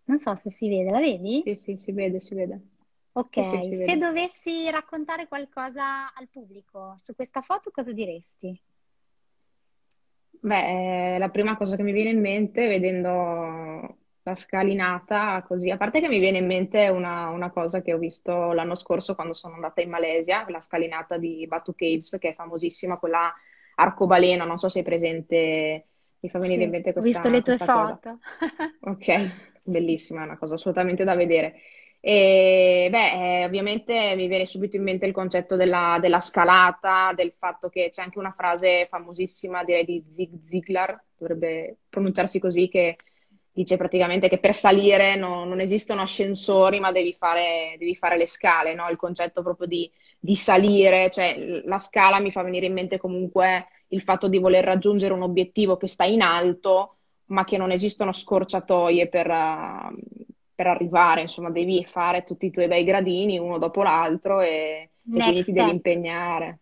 [0.04, 1.40] Non so se si vede, la vedi?
[1.46, 2.60] Sì, sì, si vede, si vede.
[3.14, 8.56] Ok, se dovessi raccontare qualcosa al pubblico su questa foto, cosa diresti?
[10.44, 13.10] Beh, eh, la prima cosa che mi viene in mente vedendo
[14.22, 17.98] la scalinata così, a parte che mi viene in mente una, una cosa che ho
[17.98, 22.34] visto l'anno scorso quando sono andata in Malesia, la scalinata di Batu Caves, che è
[22.34, 23.32] famosissima, quella
[23.76, 25.88] arcobaleno, non so se è presente,
[26.20, 27.98] mi fa venire in Sì, mente ho visto le questa, tue questa cosa.
[27.98, 28.18] foto.
[28.80, 31.54] Ok, bellissima, è una cosa assolutamente da vedere.
[32.06, 37.32] E beh, eh, ovviamente mi viene subito in mente il concetto della, della scalata, del
[37.32, 42.98] fatto che c'è anche una frase famosissima, direi di Zig Ziglar, dovrebbe pronunciarsi così, che
[43.50, 48.26] dice praticamente che per salire no- non esistono ascensori, ma devi fare, devi fare le
[48.26, 48.86] scale, no?
[48.90, 53.66] Il concetto proprio di, di salire, cioè la scala mi fa venire in mente comunque
[53.88, 56.96] il fatto di voler raggiungere un obiettivo che sta in alto
[57.26, 59.26] ma che non esistono scorciatoie per,
[60.54, 65.20] per arrivare, insomma, devi fare tutti i tuoi bei gradini uno dopo l'altro e, e
[65.22, 66.60] quindi ti devi impegnare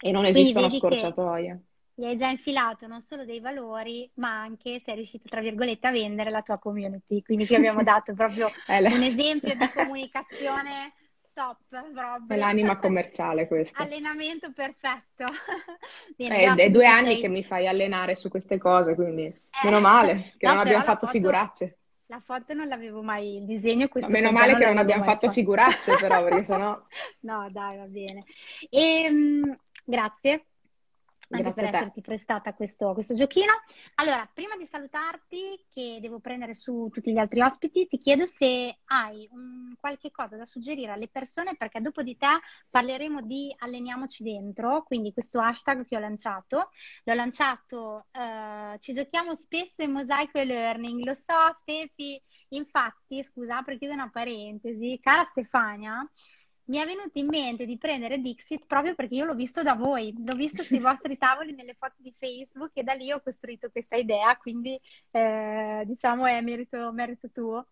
[0.00, 1.62] e non Quindi esistono vedi che scorciatoie.
[1.94, 5.90] gli hai già infilato non solo dei valori, ma anche sei riuscito, tra virgolette, a
[5.90, 7.22] vendere la tua community.
[7.22, 10.94] Quindi ti abbiamo dato proprio È la- un esempio di comunicazione
[11.32, 11.60] top,
[12.26, 12.36] è proprio.
[12.36, 13.88] l'anima commerciale questa.
[13.88, 15.26] Allenamento perfetto.
[16.16, 17.18] Bene, È, grazie è due anni sei...
[17.18, 20.82] che mi fai allenare su queste cose, quindi Eh, meno male che no, non abbiamo
[20.82, 21.78] fatto foto, figuracce.
[22.12, 24.66] La foto non l'avevo mai, il disegno Ma questo meno con te male non che
[24.66, 25.30] non abbiamo fatto fatto.
[25.30, 26.78] figuracce, però, perché sennò...
[27.20, 28.24] No, dai, va bene.
[28.68, 29.10] E,
[29.82, 30.44] grazie
[31.36, 33.52] anche Grazie per esserti prestata questo, questo giochino.
[33.96, 38.78] Allora, prima di salutarti, che devo prendere su tutti gli altri ospiti, ti chiedo se
[38.84, 42.38] hai un- qualche cosa da suggerire alle persone, perché dopo di te
[42.70, 46.70] parleremo di Alleniamoci dentro, quindi questo hashtag che ho lanciato.
[47.04, 52.20] L'ho lanciato, eh, ci giochiamo spesso in mosaico e learning, lo so, Stefi.
[52.50, 56.06] Infatti, scusa, apro e chiudo una parentesi, cara Stefania.
[56.64, 60.14] Mi è venuto in mente di prendere Dixit proprio perché io l'ho visto da voi,
[60.24, 63.96] l'ho visto sui vostri tavoli nelle foto di Facebook e da lì ho costruito questa
[63.96, 67.66] idea, quindi eh, diciamo è merito, merito tuo.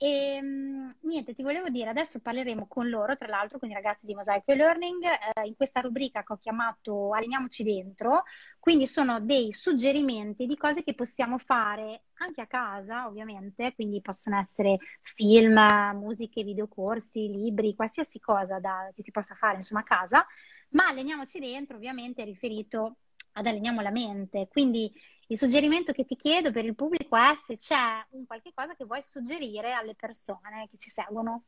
[0.00, 4.06] E mh, niente, ti volevo dire, adesso parleremo con loro, tra l'altro con i ragazzi
[4.06, 5.02] di Mosaico e-Learning,
[5.34, 8.22] eh, in questa rubrica che ho chiamato Alleniamoci dentro,
[8.60, 14.38] quindi sono dei suggerimenti di cose che possiamo fare anche a casa, ovviamente, quindi possono
[14.38, 15.58] essere film,
[15.96, 20.24] musiche, videocorsi, libri, qualsiasi cosa da- che si possa fare, insomma, a casa,
[20.70, 22.98] ma alleniamoci dentro, ovviamente, è riferito
[23.32, 24.46] ad alleniamo la mente.
[24.48, 24.92] Quindi
[25.30, 28.84] il suggerimento che ti chiedo per il pubblico è se c'è un qualche cosa che
[28.84, 31.44] vuoi suggerire alle persone che ci seguono.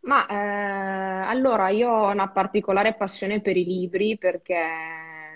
[0.00, 4.56] Ma eh, allora io ho una particolare passione per i libri perché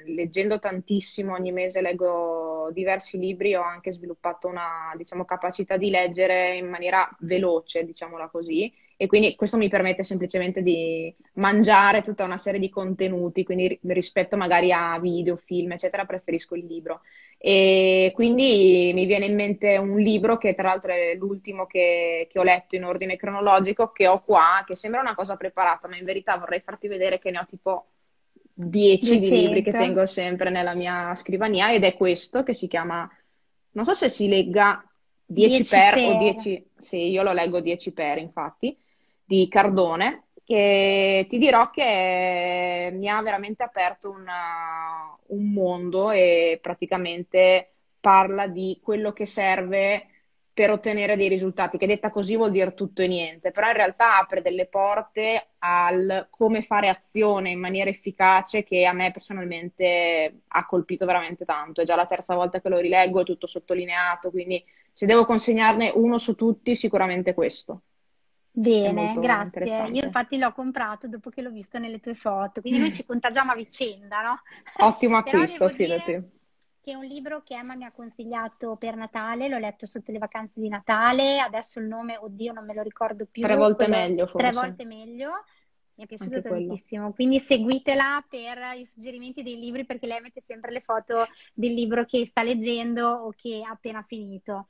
[0.07, 6.57] leggendo tantissimo, ogni mese leggo diversi libri, ho anche sviluppato una, diciamo, capacità di leggere
[6.57, 8.73] in maniera veloce, diciamola così,
[9.03, 13.81] e quindi questo mi permette semplicemente di mangiare tutta una serie di contenuti, quindi ri-
[13.95, 17.01] rispetto magari a video, film, eccetera, preferisco il libro.
[17.39, 22.39] E quindi mi viene in mente un libro che tra l'altro è l'ultimo che, che
[22.39, 26.05] ho letto in ordine cronologico, che ho qua, che sembra una cosa preparata, ma in
[26.05, 27.87] verità vorrei farti vedere che ne ho tipo
[28.53, 29.79] 10 di libri che 200.
[29.79, 33.09] tengo sempre nella mia scrivania ed è questo che si chiama,
[33.71, 34.85] non so se si legga
[35.25, 36.17] 10 10 per o per.
[36.17, 38.77] 10, sì, io lo leggo 10 per infatti,
[39.31, 47.75] di Cardone, e ti dirò che mi ha veramente aperto una- un mondo e praticamente
[48.01, 50.07] parla di quello che serve
[50.53, 54.19] per ottenere dei risultati, che detta così vuol dire tutto e niente, però in realtà
[54.19, 60.67] apre delle porte al come fare azione in maniera efficace che a me personalmente ha
[60.67, 61.81] colpito veramente tanto.
[61.81, 64.63] È già la terza volta che lo rileggo, è tutto sottolineato, quindi
[64.93, 67.83] se devo consegnarne uno su tutti, sicuramente questo.
[68.53, 69.89] Bene, grazie.
[69.93, 73.53] Io infatti l'ho comprato dopo che l'ho visto nelle tue foto, quindi noi ci contagiamo
[73.53, 74.41] a vicenda, no?
[74.85, 76.13] Ottimo acquisto, fidati.
[76.83, 80.19] che è un libro che Emma mi ha consigliato per Natale, l'ho letto sotto le
[80.19, 83.91] vacanze di Natale, adesso il nome, oddio, non me lo ricordo più, Tre volte quello
[84.01, 84.61] meglio, tre forse.
[84.61, 85.31] volte meglio.
[85.95, 86.67] Mi è piaciuto Anche quello.
[86.69, 91.75] tantissimo, quindi seguitela per i suggerimenti dei libri perché lei mette sempre le foto del
[91.75, 94.67] libro che sta leggendo o che ha appena finito.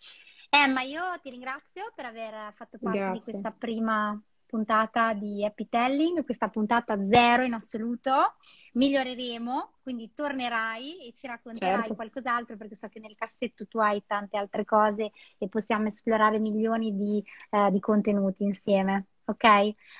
[0.52, 3.32] Emma, io ti ringrazio per aver fatto parte di Grazie.
[3.32, 8.34] questa prima puntata di Happy Telling, questa puntata zero in assoluto.
[8.72, 11.94] Miglioreremo, quindi tornerai e ci racconterai certo.
[11.94, 16.96] qualcos'altro perché so che nel cassetto tu hai tante altre cose e possiamo esplorare milioni
[16.96, 19.06] di, eh, di contenuti insieme.
[19.26, 19.44] Ok?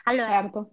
[0.03, 0.71] Allora, certo.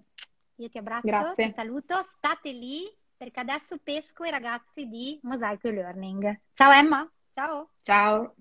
[0.55, 1.45] io ti abbraccio, Grazie.
[1.45, 6.41] ti saluto, state lì perché adesso pesco i ragazzi di Mosaico Learning.
[6.53, 7.69] Ciao Emma, ciao.
[7.83, 8.33] Ciao.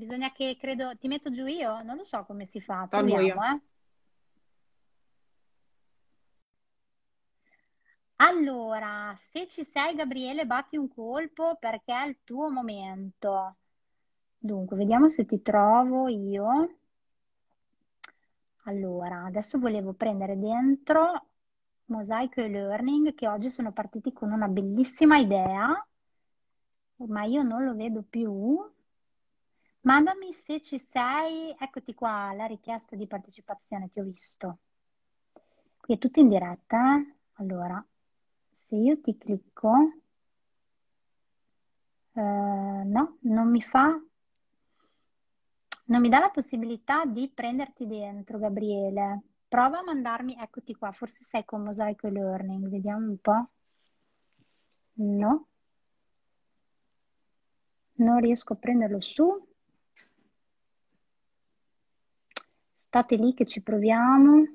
[0.00, 1.82] Bisogna che credo, ti metto giù io?
[1.82, 3.60] Non lo so come si fa, proviamo, eh.
[8.16, 13.56] Allora, se ci sei Gabriele, batti un colpo perché è il tuo momento.
[14.38, 16.76] Dunque, vediamo se ti trovo io.
[18.64, 21.26] Allora, adesso volevo prendere dentro
[21.86, 25.86] Mosaico e Learning che oggi sono partiti con una bellissima idea,
[26.96, 28.78] ma io non lo vedo più.
[29.82, 34.58] Mandami se ci sei, eccoti qua, la richiesta di partecipazione, ti ho visto.
[35.80, 37.14] Qui è tutto in diretta, eh?
[37.34, 37.82] Allora,
[38.52, 39.72] se io ti clicco,
[42.12, 43.98] eh, no, non mi fa,
[45.86, 49.22] non mi dà la possibilità di prenderti dentro, Gabriele.
[49.48, 53.48] Prova a mandarmi, eccoti qua, forse sei con Mosaico e Learning, vediamo un po'.
[54.92, 55.46] No,
[57.94, 59.48] non riesco a prenderlo su.
[62.90, 64.46] State lì che ci proviamo.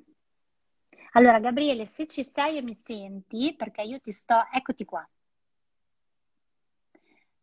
[1.13, 5.09] Allora, Gabriele, se ci sei e mi senti, perché io ti sto, eccoti qua.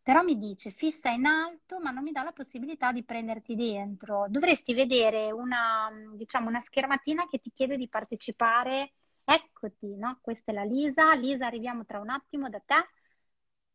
[0.03, 4.27] Però mi dice fissa in alto, ma non mi dà la possibilità di prenderti dentro.
[4.29, 8.93] Dovresti vedere una, diciamo, una schermatina che ti chiede di partecipare.
[9.23, 10.19] Eccoti, no?
[10.21, 11.15] Questa è la Lisa.
[11.15, 12.75] Lisa, arriviamo tra un attimo da te.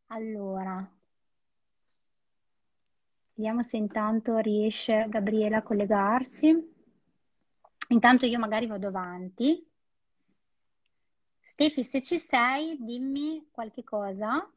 [0.06, 0.88] Allora,
[3.34, 6.76] vediamo se intanto riesce Gabriele a collegarsi.
[7.88, 9.62] Intanto io magari vado avanti.
[11.42, 14.48] Stefi, se ci sei, dimmi qualche cosa.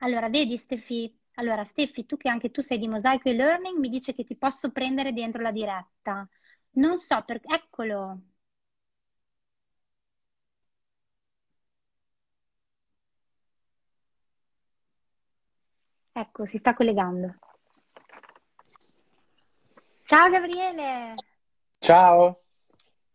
[0.00, 3.88] Allora, vedi Stefi, allora Stefi, tu che anche tu sei di Mosaico e Learning, mi
[3.88, 6.28] dice che ti posso prendere dentro la diretta.
[6.72, 8.20] Non so perché, eccolo.
[16.14, 17.34] Ecco, si sta collegando.
[20.12, 21.14] Ciao Gabriele.
[21.78, 22.42] Ciao.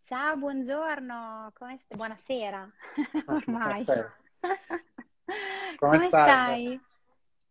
[0.02, 1.96] Ciao, buongiorno, come stai?
[1.96, 2.72] Buonasera,
[3.28, 3.86] ormai.
[5.78, 6.82] Come, come stai?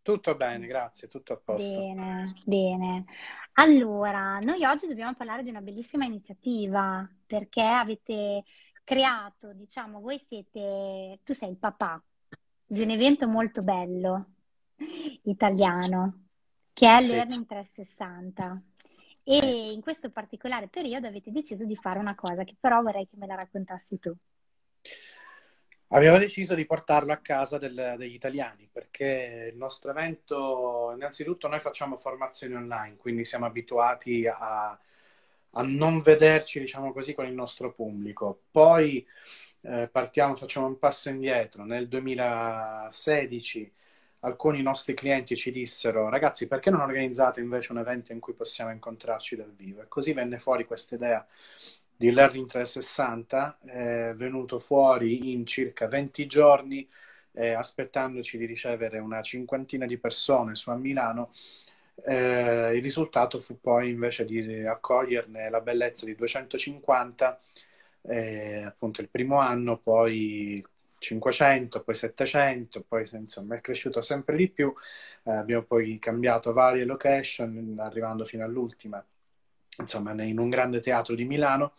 [0.03, 1.79] Tutto bene, grazie, tutto a posto.
[1.79, 3.05] Bene, bene.
[3.53, 8.43] Allora, noi oggi dobbiamo parlare di una bellissima iniziativa perché avete
[8.83, 12.03] creato, diciamo, voi siete, tu sei il papà
[12.65, 14.27] di un evento molto bello
[15.23, 16.27] italiano
[16.73, 17.13] che è sì.
[17.13, 18.63] Learning 360.
[19.29, 23.17] E in questo particolare periodo avete deciso di fare una cosa che però vorrei che
[23.17, 24.15] me la raccontassi tu.
[25.89, 31.59] Abbiamo deciso di portarlo a casa del, degli italiani perché il nostro evento, innanzitutto noi
[31.59, 37.73] facciamo formazioni online, quindi siamo abituati a, a non vederci, diciamo così, con il nostro
[37.73, 38.43] pubblico.
[38.49, 39.05] Poi
[39.63, 41.65] eh, partiamo, facciamo un passo indietro.
[41.65, 43.73] Nel 2016
[44.21, 48.71] alcuni nostri clienti ci dissero ragazzi perché non organizzate invece un evento in cui possiamo
[48.71, 49.83] incontrarci dal vivo?
[49.83, 51.27] E così venne fuori questa idea
[51.97, 56.87] di Learning 360 è venuto fuori in circa 20 giorni
[57.33, 61.33] eh, aspettandoci di ricevere una cinquantina di persone su a Milano.
[62.05, 67.41] Eh, il risultato fu poi invece di accoglierne la bellezza di 250
[68.03, 70.65] eh, appunto il primo anno poi
[70.99, 74.73] 500, poi 700, poi insomma è cresciuto sempre di più.
[75.25, 79.05] Eh, abbiamo poi cambiato varie location, arrivando fino all'ultima,
[79.79, 81.75] insomma, in un grande teatro di Milano.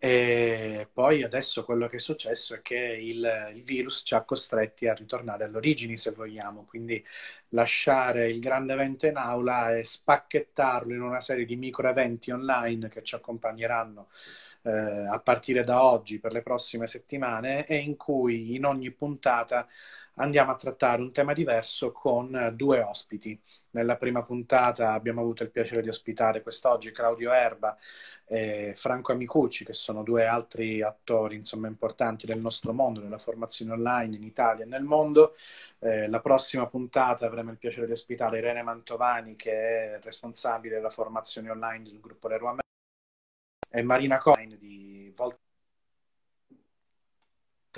[0.00, 4.86] E poi adesso quello che è successo è che il, il, virus ci ha costretti
[4.86, 7.04] a ritornare alle origini, se vogliamo, quindi
[7.48, 12.88] lasciare il grande evento in aula e spacchettarlo in una serie di micro eventi online
[12.88, 14.08] che ci accompagneranno
[14.62, 19.66] eh, a partire da oggi per le prossime settimane e in cui in ogni puntata
[20.18, 23.40] andiamo a trattare un tema diverso con due ospiti.
[23.70, 27.76] Nella prima puntata abbiamo avuto il piacere di ospitare quest'oggi Claudio Erba
[28.24, 33.72] e Franco Amicucci, che sono due altri attori insomma, importanti del nostro mondo, nella formazione
[33.72, 35.36] online in Italia e nel mondo.
[35.78, 39.52] Eh, la prossima puntata avremo il piacere di ospitare Irene Mantovani, che
[39.96, 42.56] è responsabile della formazione online del gruppo Leroy
[43.68, 45.38] è Marina Coin di Walter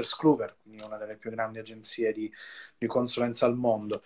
[0.03, 2.33] Scluver, quindi una delle più grandi agenzie di,
[2.79, 4.03] di consulenza al mondo.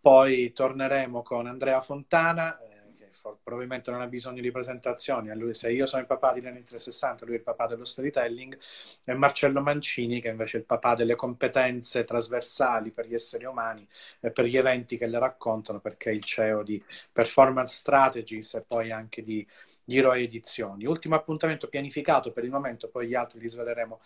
[0.00, 5.34] Poi torneremo con Andrea Fontana, eh, che for- probabilmente non ha bisogno di presentazioni.
[5.36, 8.58] Lui, se io sono il papà di Lenin 360, lui è il papà dello storytelling,
[9.04, 13.86] e Marcello Mancini, che invece è il papà delle competenze trasversali per gli esseri umani
[14.20, 16.82] e per gli eventi che le raccontano, perché è il CEO di
[17.12, 19.46] Performance Strategies e poi anche di
[19.88, 20.84] Giro Edizioni.
[20.84, 24.00] Ultimo appuntamento pianificato per il momento, poi gli altri li sveleremo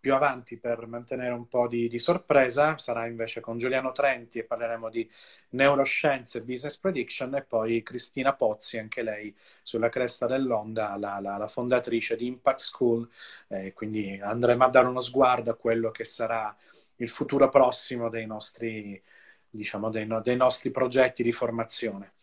[0.00, 4.44] più avanti per mantenere un po' di, di, sorpresa, sarà invece con Giuliano Trenti e
[4.44, 5.10] parleremo di
[5.50, 11.36] neuroscienze e business prediction e poi Cristina Pozzi, anche lei sulla cresta dell'onda, la, la,
[11.36, 13.08] la fondatrice di Impact School,
[13.48, 16.54] eh, quindi andremo a dare uno sguardo a quello che sarà
[16.96, 19.02] il futuro prossimo dei nostri,
[19.50, 22.15] diciamo, dei, no, dei nostri progetti di formazione.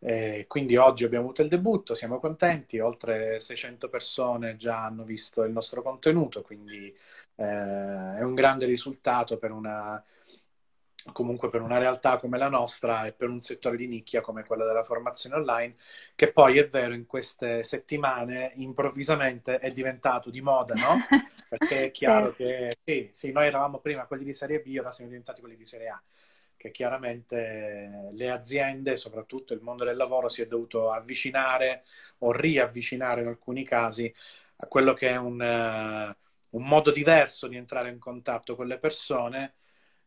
[0.00, 5.42] Eh, quindi oggi abbiamo avuto il debutto, siamo contenti, oltre 600 persone già hanno visto
[5.42, 6.86] il nostro contenuto, quindi
[7.34, 7.44] eh,
[8.16, 10.02] è un grande risultato per una,
[11.12, 14.64] comunque per una realtà come la nostra e per un settore di nicchia come quello
[14.64, 15.76] della formazione online,
[16.14, 20.96] che poi è vero in queste settimane improvvisamente è diventato di moda, no?
[21.48, 22.44] Perché è chiaro sì.
[22.44, 25.64] che sì, sì, noi eravamo prima quelli di serie B, ora siamo diventati quelli di
[25.64, 26.02] serie A
[26.58, 31.84] che chiaramente le aziende, soprattutto il mondo del lavoro, si è dovuto avvicinare
[32.18, 34.12] o riavvicinare in alcuni casi
[34.56, 38.78] a quello che è un, uh, un modo diverso di entrare in contatto con le
[38.78, 39.54] persone.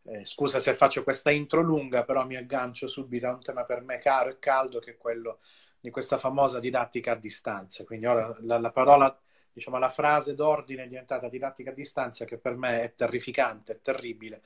[0.04, 3.82] Eh, scusa se faccio questa intro lunga, però mi aggancio subito a un tema per
[3.82, 5.40] me caro e caldo, che è quello
[5.80, 7.84] di questa famosa didattica a distanza.
[7.86, 9.18] Quindi ora la, la parola
[9.54, 13.82] diciamo, la frase d'ordine è diventata didattica a distanza che per me è terrificante, è
[13.82, 14.42] terribile,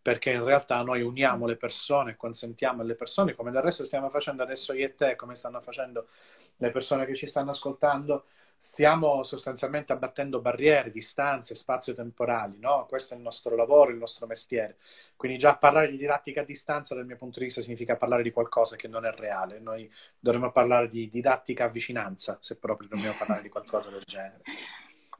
[0.00, 4.42] perché in realtà noi uniamo le persone, consentiamo alle persone, come del resto stiamo facendo
[4.42, 6.08] adesso io e te, come stanno facendo
[6.56, 8.26] le persone che ci stanno ascoltando,
[8.62, 12.84] stiamo sostanzialmente abbattendo barriere, distanze, spazio-temporali, no?
[12.86, 14.76] Questo è il nostro lavoro, il nostro mestiere.
[15.16, 18.30] Quindi già parlare di didattica a distanza dal mio punto di vista significa parlare di
[18.30, 19.58] qualcosa che non è reale.
[19.60, 24.42] Noi dovremmo parlare di didattica a vicinanza, se proprio dobbiamo parlare di qualcosa del genere.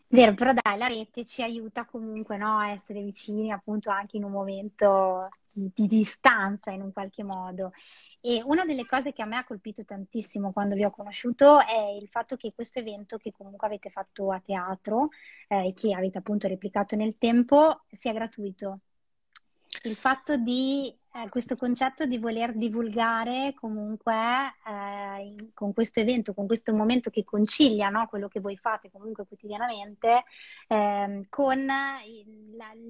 [0.08, 4.24] Vero, però dai, la rete ci aiuta comunque no, a essere vicini appunto anche in
[4.24, 5.20] un momento
[5.50, 7.72] di, di distanza in un qualche modo.
[8.22, 11.96] E una delle cose che a me ha colpito tantissimo quando vi ho conosciuto è
[11.98, 15.08] il fatto che questo evento che comunque avete fatto a teatro
[15.48, 18.80] eh, e che avete appunto replicato nel tempo sia gratuito.
[19.82, 26.34] Il fatto di eh, questo concetto di voler divulgare comunque eh, in, con questo evento,
[26.34, 28.06] con questo momento che concilia no?
[28.06, 30.24] quello che voi fate comunque quotidianamente
[30.68, 31.98] eh, con la,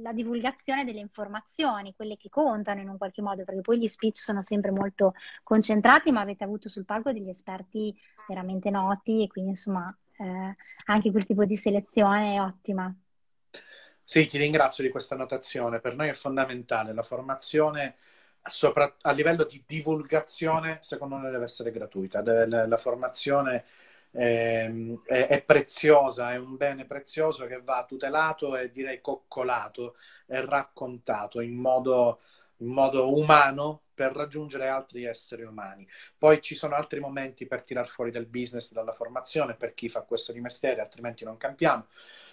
[0.03, 4.19] la, divulgazione delle informazioni, quelle che contano in un qualche modo, perché poi gli speech
[4.19, 7.95] sono sempre molto concentrati, ma avete avuto sul palco degli esperti
[8.29, 10.57] veramente noti e quindi insomma eh,
[10.87, 12.95] anche quel tipo di selezione è ottima.
[14.11, 15.79] Sì, ti ringrazio di questa notazione.
[15.79, 17.95] Per noi è fondamentale la formazione
[18.43, 22.21] sopra, a livello di divulgazione, secondo me deve essere gratuita.
[22.21, 23.65] Deve, la formazione
[24.11, 24.69] è,
[25.07, 29.95] è, è, preziosa, è un bene prezioso che va tutelato e direi coccolato
[30.27, 32.23] e raccontato in modo,
[32.61, 35.87] in modo umano per raggiungere altri esseri umani.
[36.17, 40.01] Poi ci sono altri momenti per tirar fuori del business dalla formazione per chi fa
[40.03, 41.87] questo di mestiere, altrimenti non campiamo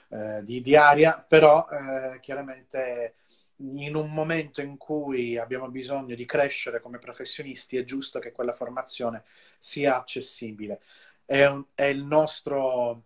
[0.09, 3.15] eh, di, di aria, però eh, chiaramente
[3.57, 8.53] in un momento in cui abbiamo bisogno di crescere come professionisti, è giusto che quella
[8.53, 9.23] formazione
[9.57, 10.82] sia accessibile.
[11.25, 13.03] È, un, è il nostro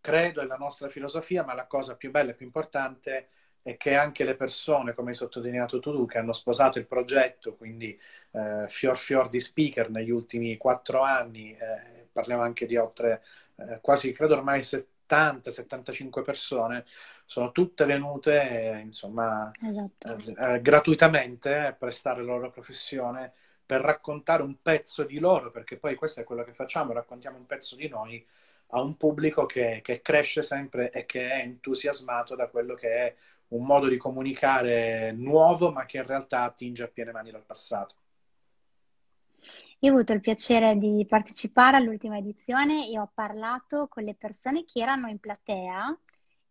[0.00, 3.28] credo, è la nostra filosofia, ma la cosa più bella e più importante
[3.62, 7.98] è che anche le persone, come hai sottolineato tu, che hanno sposato il progetto, quindi
[8.32, 13.22] eh, fior fior di speaker negli ultimi quattro anni, eh, parliamo anche di oltre
[13.56, 16.84] eh, quasi, credo ormai 70-75 persone,
[17.24, 20.16] sono tutte venute eh, insomma, esatto.
[20.16, 23.32] eh, eh, gratuitamente a prestare la loro professione
[23.64, 27.46] per raccontare un pezzo di loro, perché poi questo è quello che facciamo, raccontiamo un
[27.46, 28.26] pezzo di noi
[28.74, 33.14] a un pubblico che, che cresce sempre e che è entusiasmato da quello che è
[33.52, 37.96] un modo di comunicare nuovo, ma che in realtà attinge a piene mani dal passato.
[39.80, 44.64] Io ho avuto il piacere di partecipare all'ultima edizione e ho parlato con le persone
[44.64, 45.98] che erano in platea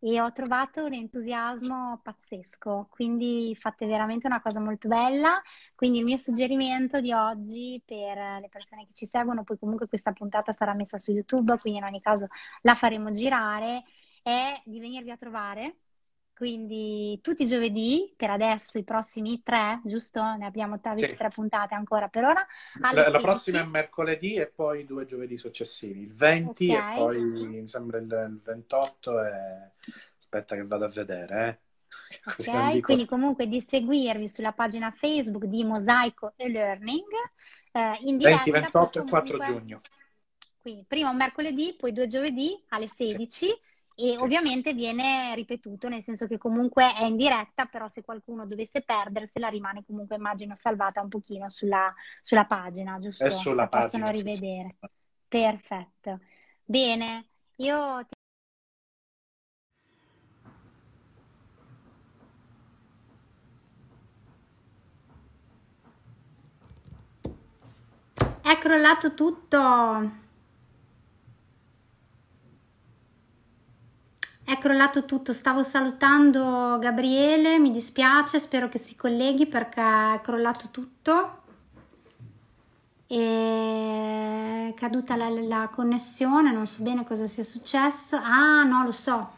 [0.04, 5.42] e ho trovato un entusiasmo pazzesco, quindi fate veramente una cosa molto bella.
[5.76, 10.12] Quindi il mio suggerimento di oggi per le persone che ci seguono, poi comunque questa
[10.12, 12.28] puntata sarà messa su YouTube, quindi in ogni caso
[12.64, 13.84] la faremo girare,
[14.22, 15.76] è di venirvi a trovare
[16.42, 20.24] quindi tutti i giovedì, per adesso i prossimi tre, giusto?
[20.24, 21.14] Ne abbiamo tre, sì.
[21.14, 22.44] tre puntate ancora per ora.
[22.80, 26.94] La, la, prossima è mercoledì e poi due giovedì successivi, il 20 okay.
[26.94, 29.32] e poi mi sembra il, il 28 e...
[30.18, 31.60] aspetta che vado a vedere, eh.
[32.26, 37.06] Ok, quindi comunque di seguirvi sulla pagina Facebook di Mosaico e Learning
[37.72, 39.82] eh, in diretta 20, 28 e 4 giugno.
[40.60, 43.60] Quindi prima un mercoledì, poi due giovedì alle 16 sì.
[44.02, 44.24] E sì.
[44.24, 49.48] ovviamente viene ripetuto, nel senso che comunque è in diretta, però se qualcuno dovesse perdersela
[49.48, 53.26] rimane comunque, immagino, salvata un pochino sulla, sulla pagina, giusto?
[53.26, 54.06] È sulla La pagina.
[54.06, 54.76] Possono rivedere.
[54.80, 54.88] Sì.
[55.28, 56.20] Perfetto.
[56.66, 57.28] Bene,
[57.58, 58.14] io ti
[68.42, 70.30] È crollato tutto.
[74.52, 75.32] È crollato tutto.
[75.32, 81.44] Stavo salutando Gabriele, mi dispiace, spero che si colleghi perché è crollato tutto.
[83.08, 88.18] È caduta la, la connessione, non so bene cosa sia successo.
[88.18, 89.32] Ah, no, lo so.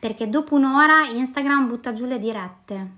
[0.00, 2.90] Perché dopo un'ora Instagram butta giù le dirette.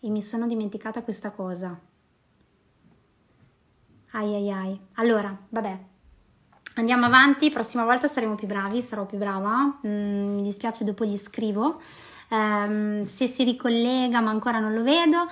[0.00, 1.78] E mi sono dimenticata questa cosa.
[4.10, 4.80] Ai ai ai.
[4.94, 5.87] Allora, vabbè.
[6.78, 9.80] Andiamo avanti, prossima volta saremo più bravi, sarò più brava.
[9.84, 11.80] Mm, mi dispiace, dopo gli scrivo.
[12.28, 15.28] Um, se si ricollega, ma ancora non lo vedo.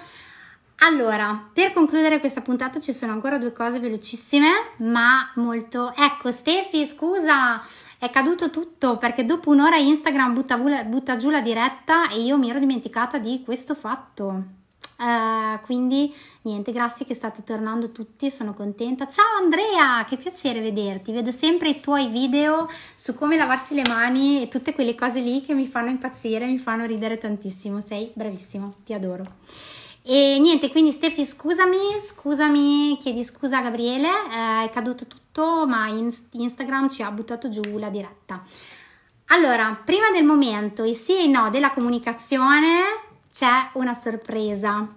[0.78, 5.94] Allora, per concludere questa puntata ci sono ancora due cose velocissime, ma molto...
[5.94, 7.62] Ecco, Stefi, scusa,
[7.96, 12.50] è caduto tutto perché dopo un'ora Instagram butta, butta giù la diretta e io mi
[12.50, 14.55] ero dimenticata di questo fatto.
[14.98, 19.06] Uh, quindi niente, grazie che state tornando tutti, sono contenta.
[19.06, 21.12] Ciao Andrea, che piacere vederti.
[21.12, 25.42] Vedo sempre i tuoi video su come lavarsi le mani e tutte quelle cose lì
[25.42, 27.80] che mi fanno impazzire, mi fanno ridere tantissimo.
[27.80, 29.24] Sei bravissimo, ti adoro.
[30.02, 35.88] E niente, quindi Stefi, scusami, scusami, chiedi scusa a Gabriele, eh, è caduto tutto, ma
[35.88, 38.42] Instagram ci ha buttato giù la diretta.
[39.30, 43.05] Allora, prima del momento, i sì e i no della comunicazione,
[43.36, 44.88] c'è una sorpresa.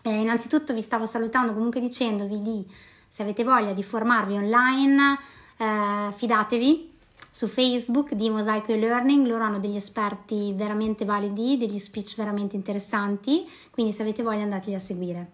[0.00, 2.66] Eh, innanzitutto vi stavo salutando comunque dicendovi di,
[3.06, 5.18] se avete voglia di formarvi online,
[5.58, 6.90] eh, fidatevi
[7.30, 13.46] su Facebook di Mosaico e-Learning, loro hanno degli esperti veramente validi, degli speech veramente interessanti,
[13.68, 15.32] quindi se avete voglia andateli a seguire.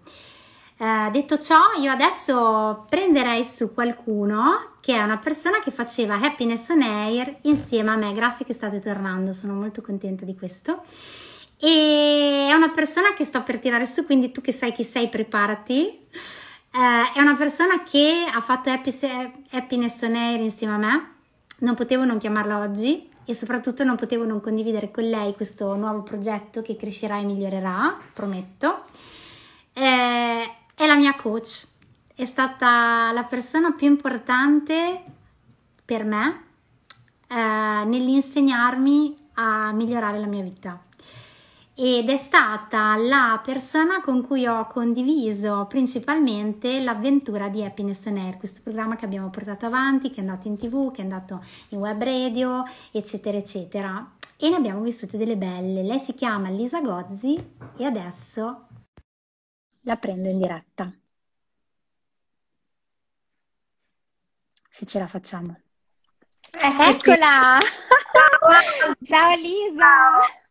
[0.79, 6.71] Eh, detto ciò, io adesso prenderei su qualcuno che è una persona che faceva Happiness
[6.71, 8.13] on Air insieme a me.
[8.13, 10.83] Grazie che state tornando, sono molto contenta di questo.
[11.59, 15.09] E è una persona che sto per tirare su, quindi tu che sai chi sei,
[15.09, 15.87] preparati.
[15.87, 21.15] Eh, è una persona che ha fatto Happiness on Air insieme a me.
[21.59, 26.03] Non potevo non chiamarla oggi e soprattutto non potevo non condividere con lei questo nuovo
[26.03, 28.83] progetto che crescerà e migliorerà, prometto.
[29.73, 31.67] Eh, è la mia coach,
[32.15, 35.03] è stata la persona più importante
[35.85, 36.43] per me
[37.29, 40.86] eh, nell'insegnarmi a migliorare la mia vita
[41.79, 48.39] ed è stata la persona con cui ho condiviso principalmente l'avventura di Happiness on Air,
[48.39, 51.79] questo programma che abbiamo portato avanti, che è andato in tv, che è andato in
[51.81, 54.11] web radio, eccetera, eccetera.
[54.39, 55.83] E ne abbiamo vissute delle belle.
[55.83, 57.37] Lei si chiama Lisa Gozzi
[57.77, 58.69] e adesso
[59.83, 60.91] la prendo in diretta.
[64.71, 65.61] Se ce la facciamo.
[66.53, 67.59] Eccola!
[69.05, 70.45] Ciao Lisa!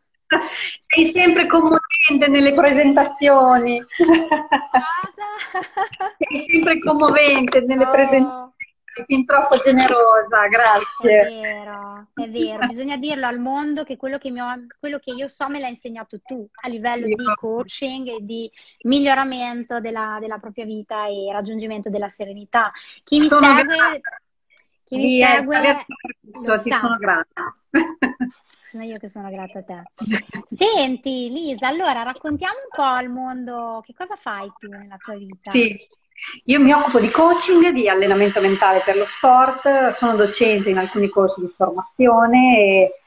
[0.79, 3.83] Sei sempre commovente nelle presentazioni.
[6.17, 7.91] Sei sempre commovente nelle oh.
[7.91, 8.53] presentazioni.
[9.07, 11.19] Fin troppo generosa, grazie.
[11.19, 15.27] È vero, è vero, bisogna dirlo al mondo che quello che, ho, quello che io
[15.27, 17.17] so me l'hai insegnato tu a livello io.
[17.17, 18.49] di coaching e di
[18.83, 22.71] miglioramento della, della, propria vita e raggiungimento della serenità.
[23.03, 24.01] Chi mi sono segue,
[24.85, 25.85] chi mi segue,
[26.31, 27.53] so, ti sono grata
[28.75, 29.83] sono io che sono grata a te.
[30.47, 35.51] Senti, Lisa, allora raccontiamo un po' al mondo che cosa fai tu nella tua vita.
[35.51, 35.77] Sì,
[36.45, 41.09] io mi occupo di coaching, di allenamento mentale per lo sport, sono docente in alcuni
[41.09, 42.99] corsi di formazione e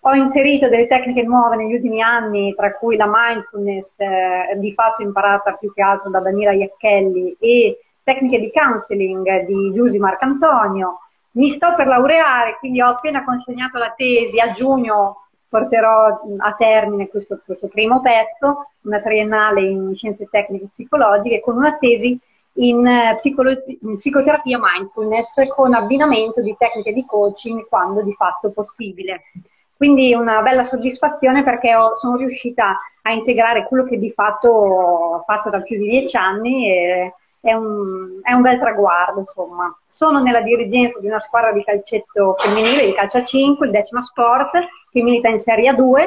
[0.00, 5.02] ho inserito delle tecniche nuove negli ultimi anni, tra cui la mindfulness, eh, di fatto
[5.02, 11.00] imparata più che altro da Daniela Iacchelli, e tecniche di counseling di Giusy Marcantonio
[11.36, 17.08] mi sto per laureare, quindi ho appena consegnato la tesi, a giugno porterò a termine
[17.08, 22.18] questo, questo primo pezzo, una triennale in scienze tecniche psicologiche, con una tesi
[22.54, 28.50] in, eh, psicolo- in psicoterapia mindfulness con abbinamento di tecniche di coaching quando di fatto
[28.50, 29.24] possibile.
[29.76, 35.50] Quindi una bella soddisfazione perché ho, sono riuscita a integrare quello che di fatto faccio
[35.50, 39.74] da più di dieci anni e è un, è un bel traguardo, insomma.
[39.88, 44.00] Sono nella dirigenza di una squadra di calcetto femminile, di calcio a 5, il decima
[44.00, 44.50] sport,
[44.90, 46.04] che milita in Serie A2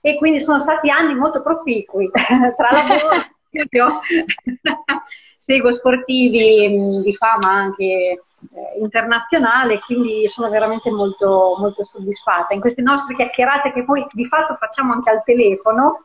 [0.00, 3.26] e quindi sono stati anni molto proficui tra lavoro
[5.38, 8.22] seguo sportivi di fama anche
[8.54, 12.54] eh, internazionale, quindi sono veramente molto, molto soddisfatta.
[12.54, 16.04] In queste nostre chiacchierate che poi di fatto facciamo anche al telefono,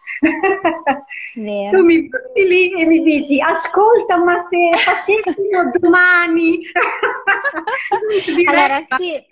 [1.71, 6.61] tu mi porti lì e mi dici ascolta ma se facessimo domani...
[8.47, 9.23] allora sì,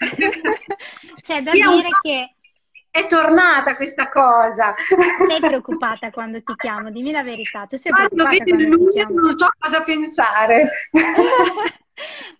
[1.22, 2.36] c'è da dire che
[2.92, 4.76] è tornata questa cosa.
[5.28, 6.92] Sei preoccupata quando ti chiamo?
[6.92, 7.66] Dimmi la verità.
[7.66, 10.70] Tu sei quando preoccupata vedi il numero non so cosa pensare.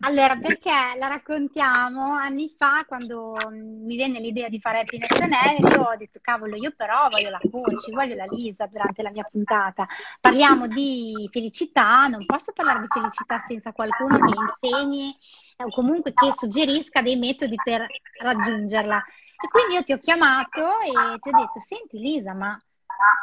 [0.02, 5.82] allora, perché la raccontiamo anni fa quando mi venne l'idea di fare Happiness and io
[5.82, 9.88] ho detto cavolo, io però voglio la coach, voglio la Lisa durante la mia puntata.
[10.20, 15.16] Parliamo di felicità, non posso parlare di felicità senza qualcuno che insegni
[15.58, 17.86] o comunque che suggerisca dei metodi per
[18.22, 19.04] raggiungerla.
[19.44, 22.60] E quindi io ti ho chiamato e ti ho detto, senti Lisa, ma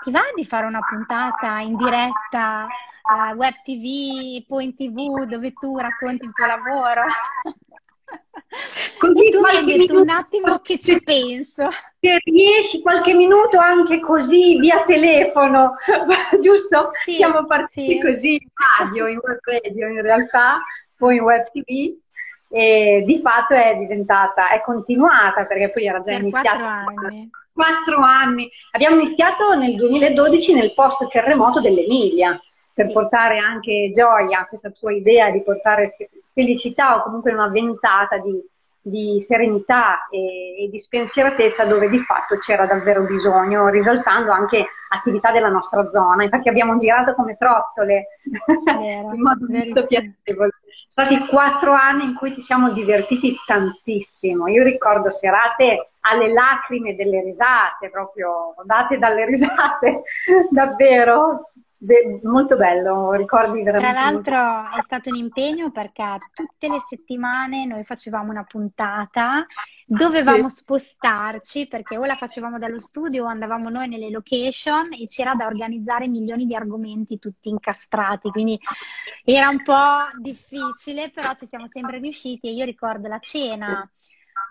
[0.03, 2.67] ti va di fare una puntata in diretta
[3.03, 7.03] uh, web tv, point tv, dove tu racconti il tuo lavoro?
[8.99, 11.69] Così tu mi hai detto un attimo che ci penso.
[12.01, 15.75] Se riesci qualche minuto anche così via telefono,
[16.41, 16.89] giusto?
[17.05, 18.01] Sì, Siamo partiti sì.
[18.01, 18.49] così in
[18.79, 20.61] radio, in web radio in realtà,
[20.97, 21.99] poi in web tv
[22.51, 26.49] e di fatto è diventata, è continuata perché poi era già per iniziato.
[26.49, 27.31] Quattro anni.
[27.59, 28.49] Quattro anni.
[28.71, 32.41] Abbiamo iniziato nel 2012 nel post terremoto dell'Emilia
[32.73, 32.93] per sì.
[32.93, 35.97] portare anche gioia, questa tua idea di portare
[36.33, 38.41] felicità o comunque una ventata di,
[38.81, 45.33] di serenità e, e, di spensieratezza dove di fatto c'era davvero bisogno, risaltando anche attività
[45.33, 46.23] della nostra zona.
[46.23, 48.21] Infatti abbiamo girato come trottole
[48.67, 50.51] Vero, in modo molto piacevole.
[50.87, 54.47] Sono stati quattro anni in cui ci siamo divertiti tantissimo.
[54.47, 60.03] Io ricordo serate alle lacrime delle risate, proprio date dalle risate,
[60.51, 63.93] davvero Be- molto bello, ricordi veramente.
[63.93, 69.47] Tra l'altro è stato un impegno perché tutte le settimane noi facevamo una puntata,
[69.87, 70.57] dovevamo sì.
[70.57, 75.47] spostarci perché o la facevamo dallo studio o andavamo noi nelle location e c'era da
[75.47, 78.59] organizzare milioni di argomenti tutti incastrati, quindi
[79.23, 83.89] era un po' difficile, però ci siamo sempre riusciti e io ricordo la cena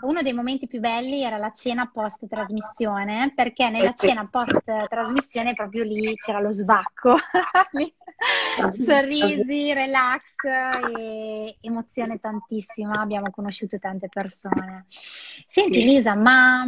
[0.02, 5.54] uno dei momenti più belli era la cena post trasmissione, perché nella cena post trasmissione
[5.56, 7.16] proprio lì c'era lo svacco,
[8.74, 10.44] sorrisi, relax
[10.92, 14.84] e emozione tantissima, abbiamo conosciuto tante persone.
[15.48, 16.66] Senti Lisa, ma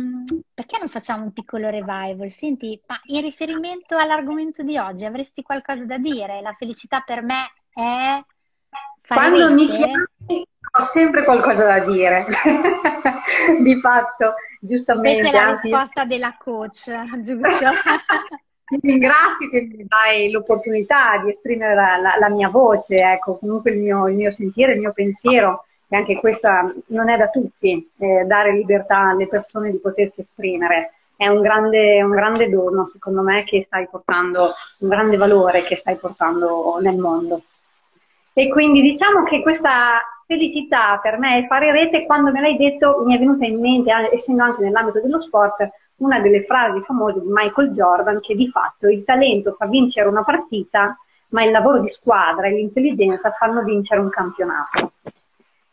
[0.53, 2.30] perché non facciamo un piccolo revival?
[2.30, 6.41] Senti, ma in riferimento all'argomento di oggi avresti qualcosa da dire?
[6.41, 8.23] La felicità per me è...
[9.07, 10.05] Quando mi chiami
[10.80, 12.25] ho sempre qualcosa da dire,
[13.59, 15.30] di fatto, giustamente.
[15.30, 17.47] Questa è la risposta della coach, giusto?
[18.69, 23.71] Ti ringrazio che mi dai l'opportunità di esprimere la, la, la mia voce, ecco, comunque
[23.71, 27.89] il mio, il mio, sentire, il mio pensiero, e anche questa non è da tutti,
[27.97, 30.93] eh, dare libertà alle persone di potersi esprimere.
[31.15, 35.75] È un grande, un grande dono, secondo me, che stai portando, un grande valore che
[35.75, 37.41] stai portando nel mondo.
[38.34, 39.99] E quindi diciamo che questa
[40.30, 43.91] felicità per me è fare rete, quando me l'hai detto mi è venuta in mente,
[44.13, 45.67] essendo anche nell'ambito dello sport,
[45.97, 50.23] una delle frasi famose di Michael Jordan che di fatto il talento fa vincere una
[50.23, 50.95] partita,
[51.30, 54.91] ma il lavoro di squadra e l'intelligenza fanno vincere un campionato.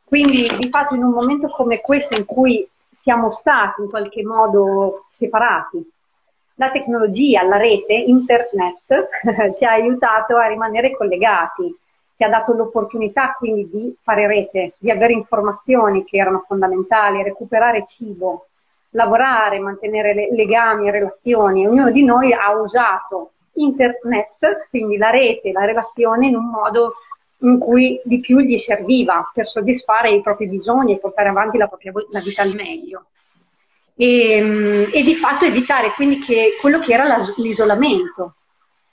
[0.03, 5.05] Quindi di fatto in un momento come questo in cui siamo stati in qualche modo
[5.13, 5.87] separati,
[6.55, 9.09] la tecnologia, la rete, internet
[9.55, 11.77] ci ha aiutato a rimanere collegati
[12.17, 17.85] ti ha dato l'opportunità quindi di fare rete, di avere informazioni che erano fondamentali, recuperare
[17.89, 18.47] cibo,
[18.91, 21.67] lavorare, mantenere legami relazioni.
[21.67, 26.95] Ognuno di noi ha usato internet, quindi la rete, la relazione in un modo
[27.41, 31.67] in cui di più gli serviva per soddisfare i propri bisogni e portare avanti la
[31.67, 33.05] propria la vita al meglio.
[33.95, 38.35] E, e, di fatto evitare quindi che quello che era l'isolamento.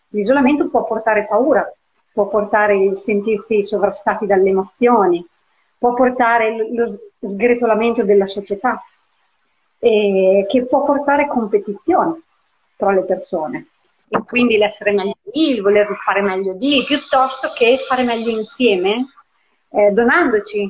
[0.09, 1.65] L'isolamento può portare paura,
[2.13, 5.25] può portare il sentirsi sovrastati dalle emozioni,
[5.77, 6.87] può portare lo
[7.19, 8.81] sgretolamento della società,
[9.79, 12.21] e che può portare competizione
[12.77, 13.67] tra le persone.
[14.07, 19.07] E quindi l'essere meglio di, il voler fare meglio di, piuttosto che fare meglio insieme,
[19.69, 20.69] eh, donandoci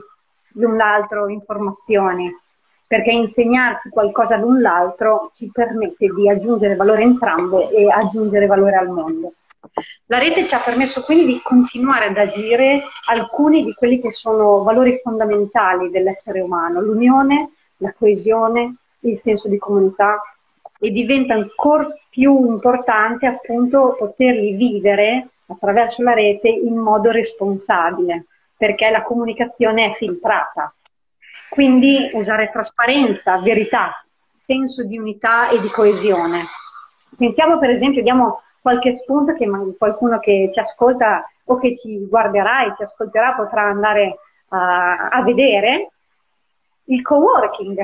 [0.54, 2.36] l'un l'altro informazioni,
[2.88, 8.78] perché insegnarci qualcosa l'un l'altro ci permette di aggiungere valore a entrambe e aggiungere valore
[8.78, 9.34] al mondo.
[10.08, 14.62] La rete ci ha permesso quindi di continuare ad agire alcuni di quelli che sono
[14.64, 20.22] valori fondamentali dell'essere umano, l'unione, la coesione, il senso di comunità
[20.80, 28.26] e diventa ancora più importante appunto poterli vivere attraverso la rete in modo responsabile,
[28.58, 30.74] perché la comunicazione è filtrata.
[31.50, 34.04] Quindi usare trasparenza, verità,
[34.38, 36.46] senso di unità e di coesione.
[37.16, 39.46] Pensiamo per esempio, diamo qualche spunto che
[39.78, 45.22] qualcuno che ci ascolta o che ci guarderà e ci ascolterà potrà andare uh, a
[45.24, 45.90] vedere.
[46.86, 47.78] Il coworking,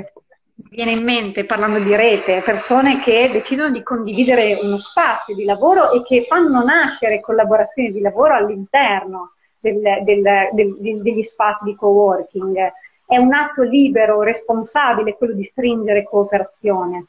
[0.56, 5.44] mi viene in mente parlando di rete, persone che decidono di condividere uno spazio di
[5.44, 10.22] lavoro e che fanno nascere collaborazioni di lavoro all'interno del, del,
[10.54, 12.72] del, degli spazi di coworking.
[13.06, 17.06] È un atto libero, responsabile, quello di stringere cooperazione.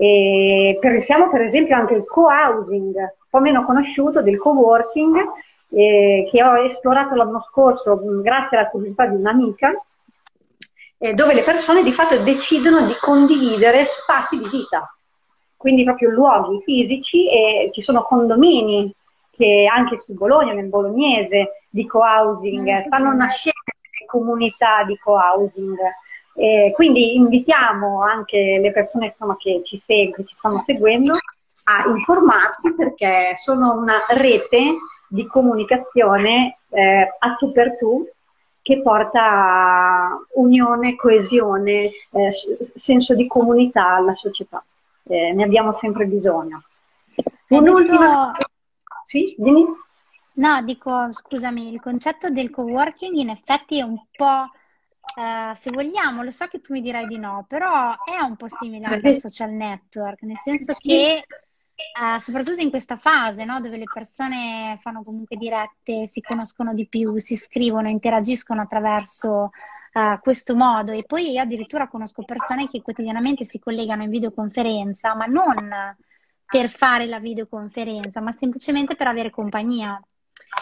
[0.00, 5.14] E pensiamo per esempio anche al co-housing, un po' meno conosciuto, del co-working,
[5.72, 9.78] eh, che ho esplorato l'anno scorso grazie alla curiosità di un'amica,
[10.96, 14.90] eh, dove le persone di fatto decidono di condividere spazi di vita,
[15.54, 18.90] quindi proprio luoghi fisici e ci sono condomini
[19.30, 23.58] che anche su Bologna, nel bolognese, di co-housing, mm, stanno nascendo
[24.06, 25.76] comunità di co-housing.
[26.34, 31.14] Eh, quindi invitiamo anche le persone insomma, che ci seguono, che ci stanno seguendo,
[31.64, 34.74] a informarsi perché sono una rete
[35.08, 38.06] di comunicazione eh, a tu per tu
[38.62, 42.30] che porta unione, coesione, eh,
[42.74, 44.62] senso di comunità alla società.
[45.04, 46.62] Eh, ne abbiamo sempre bisogno.
[47.48, 48.32] Un'ultima...
[49.02, 49.64] Sì, dimmi.
[50.34, 54.50] No, dico, scusami, il concetto del coworking in effetti è un po',
[55.16, 58.48] eh, se vogliamo, lo so che tu mi dirai di no, però è un po'
[58.48, 61.22] simile al social network, nel senso che
[61.80, 66.86] eh, soprattutto in questa fase, no, dove le persone fanno comunque dirette, si conoscono di
[66.86, 69.50] più, si scrivono, interagiscono attraverso
[69.94, 70.92] uh, questo modo.
[70.92, 75.96] E poi io addirittura conosco persone che quotidianamente si collegano in videoconferenza, ma non
[76.46, 80.00] per fare la videoconferenza, ma semplicemente per avere compagnia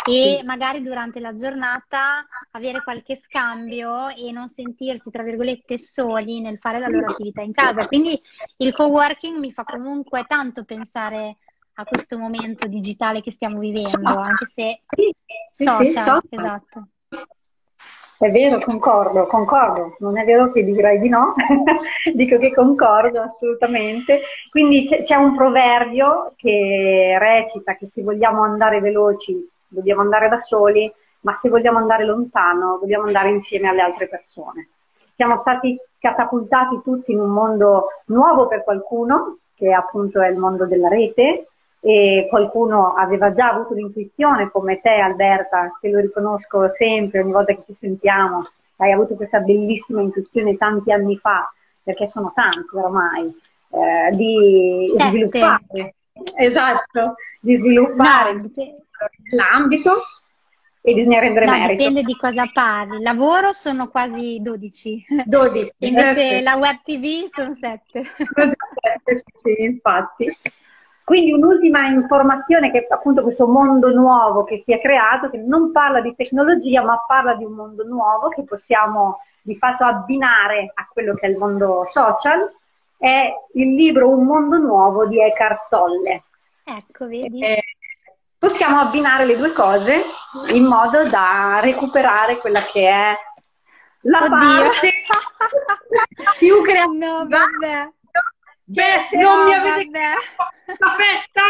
[0.09, 0.45] e sì.
[0.45, 6.79] magari durante la giornata avere qualche scambio e non sentirsi, tra virgolette, soli nel fare
[6.79, 7.87] la loro attività in casa.
[7.87, 8.21] Quindi
[8.59, 11.37] il co-working mi fa comunque tanto pensare
[11.75, 15.15] a questo momento digitale che stiamo vivendo, anche se sì,
[15.47, 16.89] sì, social, sì, esatto.
[18.19, 21.35] È vero, concordo, concordo, non è vero che dirai di no,
[22.15, 24.23] dico che concordo assolutamente.
[24.51, 30.91] Quindi c'è un proverbio che recita che se vogliamo andare veloci dobbiamo andare da soli,
[31.21, 34.69] ma se vogliamo andare lontano dobbiamo andare insieme alle altre persone.
[35.15, 40.65] Siamo stati catapultati tutti in un mondo nuovo per qualcuno, che appunto è il mondo
[40.67, 41.49] della rete,
[41.81, 47.55] e qualcuno aveva già avuto l'intuizione, come te Alberta, che lo riconosco sempre ogni volta
[47.55, 53.27] che ci sentiamo, hai avuto questa bellissima intuizione tanti anni fa, perché sono tanti ormai,
[53.71, 55.09] eh, di Sette.
[55.09, 55.95] sviluppare.
[56.37, 58.35] Esatto, di sviluppare.
[58.35, 58.43] No,
[59.31, 60.03] l'ambito
[60.81, 61.73] e bisogna rendere no, merito.
[61.73, 63.03] Dipende di cosa parli.
[63.03, 65.07] Lavoro sono quasi 12.
[65.25, 65.73] 12.
[65.79, 68.05] Invece eh, la web TV sono 7.
[69.05, 70.27] sì, sì, infatti.
[71.05, 75.73] Quindi un'ultima informazione che è appunto questo mondo nuovo che si è creato, che non
[75.73, 80.87] parla di tecnologia, ma parla di un mondo nuovo che possiamo di fatto abbinare a
[80.93, 82.53] quello che è il mondo social,
[82.99, 86.25] è il libro Un mondo nuovo di Eckhart Tolle.
[86.65, 87.43] Ecco, vedi?
[87.43, 87.63] Eh,
[88.39, 90.05] possiamo abbinare le due cose
[90.53, 93.17] in modo da recuperare quella che è
[94.03, 94.29] la Oddio.
[94.29, 94.93] parte
[96.39, 97.07] più creativa.
[97.07, 97.93] No, vabbè.
[98.71, 100.01] Cioè, Beh, non no, mi avete
[100.37, 101.43] fatto la festa!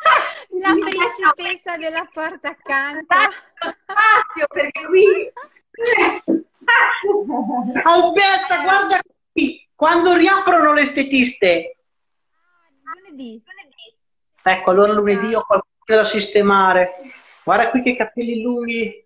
[0.62, 3.14] La principessa della porta accanto.
[3.58, 5.04] Spazio, perché qui...
[7.84, 8.98] Alberta, guarda
[9.30, 11.76] qui, quando riaprono le estetiste.
[12.84, 13.42] Ah, lunedì.
[14.42, 16.94] Ecco, allora lunedì ho qualcosa da sistemare.
[17.44, 19.04] Guarda qui che capelli lunghi,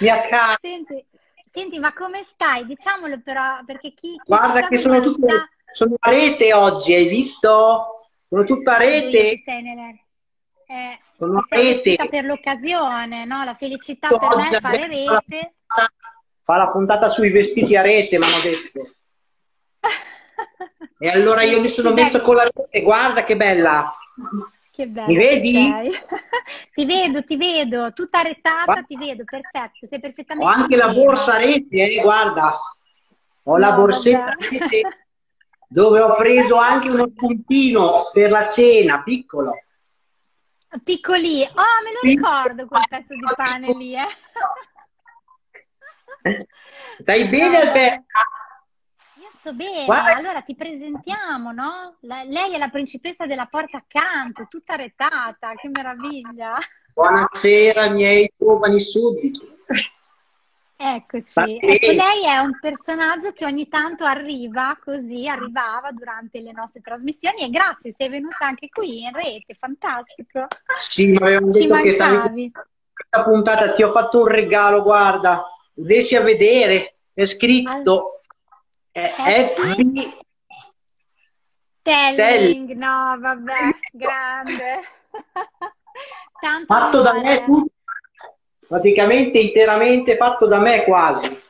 [0.00, 0.58] mia cara.
[0.60, 1.04] Senti,
[1.50, 2.66] senti, ma come stai?
[2.66, 4.12] Diciamolo però, perché chi...
[4.12, 5.26] chi Guarda che sono tutte...
[5.26, 5.48] Sta...
[5.70, 8.08] Sono a rete oggi, hai visto?
[8.28, 9.38] Sono tutta a rete.
[9.38, 9.88] Sei nella...
[10.70, 11.96] Eh, sono a rete.
[12.08, 13.44] per l'occasione, no?
[13.44, 15.54] La felicità per me è fare rete.
[16.44, 18.80] Fa la puntata sui vestiti a rete, mi hanno detto.
[20.98, 23.94] e allora io mi sono messo con la rete, guarda che bella.
[24.78, 25.08] Che bello.
[25.08, 25.72] Mi vedi?
[26.72, 28.82] ti vedo, ti vedo, tutta rettata, Ma...
[28.84, 32.56] ti vedo, perfetto, sei perfettamente Ho anche la borsa rete, eh, guarda.
[33.42, 35.06] Ho no, la borsetta rete
[35.66, 39.50] dove ho preso anche uno puntino per la cena, piccolo.
[40.84, 44.06] Piccoli, oh me lo ricordo quel pezzo di pane lì, eh.
[47.00, 48.20] Stai bene Alberta?
[49.48, 50.14] Sto bene, Guarda.
[50.14, 51.96] allora ti presentiamo, no?
[52.00, 56.58] La, lei è la principessa della porta accanto, tutta retata, che meraviglia.
[56.92, 59.40] Buonasera miei giovani sudditi.
[60.76, 66.82] Eccoci, ecco, lei è un personaggio che ogni tanto arriva così, arrivava durante le nostre
[66.82, 70.46] trasmissioni e grazie, sei venuta anche qui in rete, fantastico.
[70.78, 72.52] Sì, ma avevamo Ci detto che stavi...
[72.52, 75.42] questa puntata ti ho fatto un regalo, guarda,
[75.76, 78.17] riesci a vedere, è scritto
[78.92, 80.16] FB
[81.82, 84.80] Telling, no, vabbè, grande.
[86.40, 87.72] Tanto fatto da me tutto
[88.68, 91.30] praticamente interamente fatto da me quasi.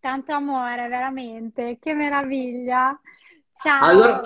[0.00, 2.98] Tanto amore, veramente, che meraviglia.
[3.54, 3.84] Ciao.
[3.84, 4.22] Allora,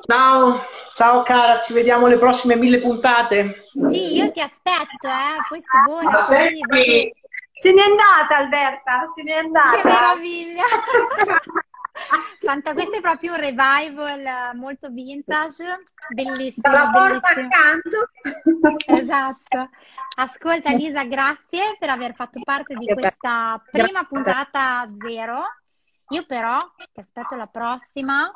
[0.00, 0.60] ciao,
[0.94, 3.62] ciao cara, ci vediamo alle prossime mille puntate.
[3.66, 6.04] Sì, io ti aspetto, eh, poi se vuoi.
[7.62, 9.80] Se n'è andata Alberta, se n'è andata.
[9.80, 10.64] Che meraviglia.
[12.42, 16.72] Fanta, questo è proprio un revival molto vintage, bellissimo.
[16.72, 18.10] Dalla porta accanto.
[18.86, 19.70] Esatto.
[20.16, 25.44] Ascolta Lisa, grazie per aver fatto parte di questa prima puntata zero.
[26.08, 26.58] Io però
[26.92, 28.28] ti aspetto la prossima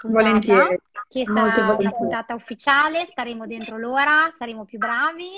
[0.00, 0.78] puntata, volentieri.
[1.06, 5.28] che sarà Molto una puntata ufficiale, staremo dentro l'ora, saremo più bravi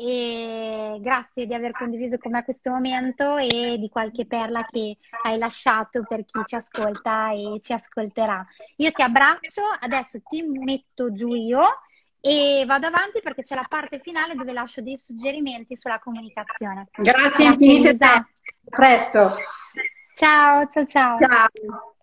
[0.00, 5.36] e grazie di aver condiviso con me questo momento e di qualche perla che hai
[5.38, 8.46] lasciato per chi ci ascolta e ci ascolterà.
[8.76, 11.64] Io ti abbraccio, adesso ti metto giù io
[12.20, 16.86] e vado avanti perché c'è la parte finale dove lascio dei suggerimenti sulla comunicazione.
[16.92, 18.24] Grazie infinite, a
[18.70, 19.34] presto.
[20.14, 21.18] Ciao, ciao, ciao.
[21.18, 21.96] Ciao.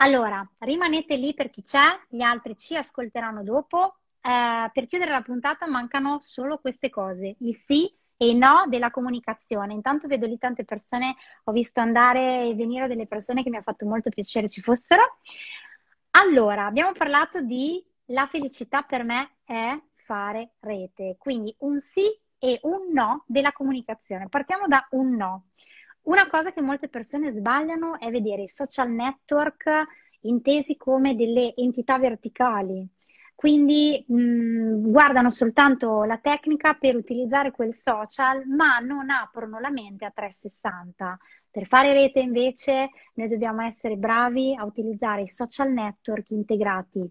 [0.00, 3.98] Allora, rimanete lì per chi c'è, gli altri ci ascolteranno dopo.
[4.20, 8.90] Eh, per chiudere la puntata mancano solo queste cose, il sì e il no della
[8.90, 9.72] comunicazione.
[9.72, 11.14] Intanto vedo lì tante persone,
[11.44, 15.18] ho visto andare e venire delle persone che mi ha fatto molto piacere ci fossero.
[16.10, 22.04] Allora, abbiamo parlato di la felicità per me è fare rete, quindi un sì
[22.38, 24.28] e un no della comunicazione.
[24.28, 25.48] Partiamo da un no.
[26.02, 29.68] Una cosa che molte persone sbagliano è vedere i social network
[30.22, 32.86] intesi come delle entità verticali.
[33.38, 40.04] Quindi mh, guardano soltanto la tecnica per utilizzare quel social, ma non aprono la mente
[40.04, 41.16] a 360.
[41.48, 47.08] Per fare rete invece noi dobbiamo essere bravi a utilizzare i social network integrati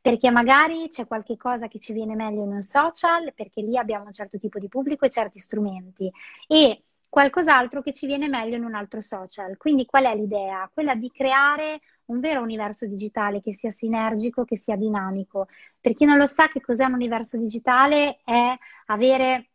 [0.00, 4.04] perché magari c'è qualche cosa che ci viene meglio in un social, perché lì abbiamo
[4.04, 6.08] un certo tipo di pubblico e certi strumenti,
[6.46, 6.84] e
[7.14, 9.56] qualcos'altro che ci viene meglio in un altro social.
[9.56, 10.68] Quindi qual è l'idea?
[10.74, 15.46] Quella di creare un vero universo digitale che sia sinergico, che sia dinamico.
[15.80, 19.50] Per chi non lo sa che cos'è un universo digitale è avere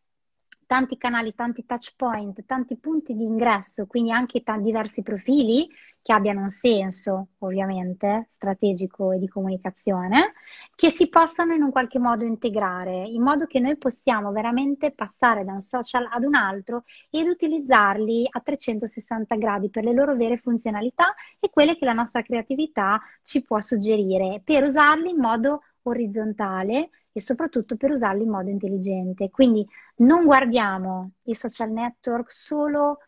[0.69, 5.67] tanti canali, tanti touch point, tanti punti di ingresso, quindi anche t- diversi profili
[5.99, 10.33] che abbiano un senso, ovviamente, strategico e di comunicazione,
[10.75, 15.43] che si possano in un qualche modo integrare, in modo che noi possiamo veramente passare
[15.43, 20.37] da un social ad un altro ed utilizzarli a 360 gradi per le loro vere
[20.37, 26.91] funzionalità e quelle che la nostra creatività ci può suggerire, per usarli in modo orizzontale
[27.19, 29.29] e soprattutto per usarli in modo intelligente.
[29.29, 29.67] Quindi
[29.97, 32.99] non guardiamo i social network solo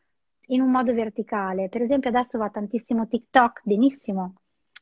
[0.47, 1.69] in un modo verticale.
[1.69, 4.35] Per esempio adesso va tantissimo TikTok, benissimo,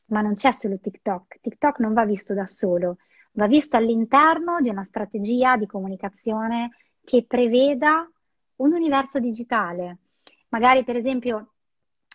[0.06, 1.38] ma non c'è solo TikTok.
[1.40, 2.96] TikTok non va visto da solo,
[3.32, 6.70] va visto all'interno di una strategia di comunicazione
[7.04, 8.08] che preveda
[8.56, 9.98] un universo digitale.
[10.48, 11.52] Magari per esempio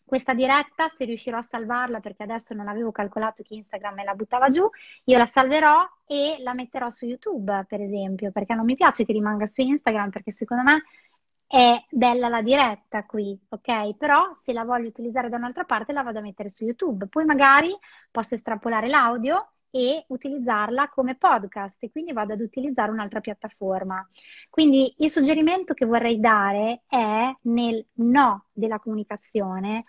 [0.05, 4.13] questa diretta, se riuscirò a salvarla, perché adesso non avevo calcolato che Instagram me la
[4.13, 4.69] buttava giù,
[5.05, 9.13] io la salverò e la metterò su YouTube, per esempio, perché non mi piace che
[9.13, 10.83] rimanga su Instagram, perché secondo me
[11.47, 13.95] è bella la diretta qui, ok?
[13.95, 17.07] Però se la voglio utilizzare da un'altra parte la vado a mettere su YouTube.
[17.07, 17.75] Poi magari
[18.11, 24.07] posso estrapolare l'audio e utilizzarla come podcast e quindi vado ad utilizzare un'altra piattaforma.
[24.49, 29.83] Quindi il suggerimento che vorrei dare è nel no della comunicazione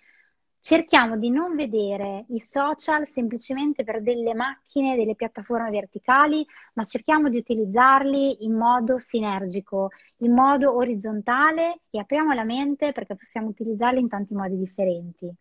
[0.67, 6.45] cerchiamo di non vedere i social semplicemente per delle macchine, delle piattaforme verticali,
[6.75, 9.91] ma cerchiamo di utilizzarli in modo sinergico,
[10.23, 15.33] in modo orizzontale e apriamo la mente perché possiamo utilizzarli in tanti modi differenti.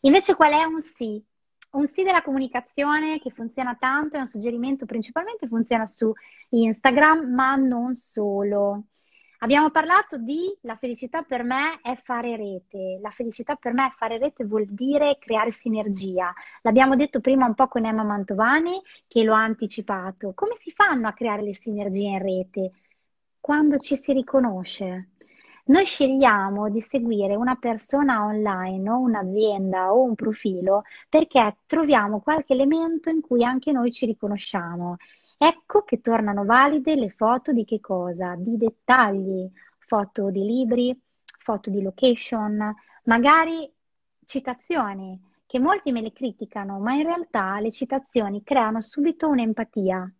[0.00, 1.22] Invece qual è un sì?
[1.72, 6.12] Un sì della comunicazione che funziona tanto, è un suggerimento principalmente funziona su
[6.50, 8.86] Instagram, ma non solo.
[9.42, 12.98] Abbiamo parlato di la felicità per me è fare rete.
[13.00, 16.32] La felicità per me è fare rete vuol dire creare sinergia.
[16.62, 20.32] L'abbiamo detto prima un po' con Emma Mantovani che lo ha anticipato.
[20.34, 22.72] Come si fanno a creare le sinergie in rete?
[23.40, 25.09] Quando ci si riconosce.
[25.70, 32.52] Noi scegliamo di seguire una persona online o un'azienda o un profilo perché troviamo qualche
[32.54, 34.96] elemento in cui anche noi ci riconosciamo
[35.42, 38.34] Ecco che tornano valide le foto di che cosa?
[38.36, 40.94] Di dettagli, foto di libri,
[41.38, 42.74] foto di location,
[43.04, 43.72] magari
[44.26, 50.12] citazioni, che molti me le criticano, ma in realtà le citazioni creano subito un'empatia.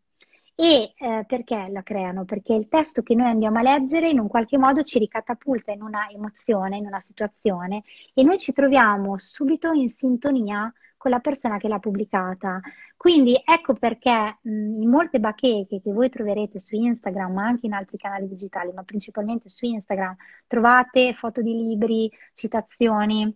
[0.62, 2.26] E eh, perché la creano?
[2.26, 5.80] Perché il testo che noi andiamo a leggere in un qualche modo ci ricatapulta in
[5.80, 7.82] una emozione, in una situazione
[8.12, 12.60] e noi ci troviamo subito in sintonia con la persona che l'ha pubblicata.
[12.94, 17.72] Quindi ecco perché mh, in molte bacheche che voi troverete su Instagram, ma anche in
[17.72, 20.14] altri canali digitali, ma principalmente su Instagram,
[20.46, 23.34] trovate foto di libri, citazioni,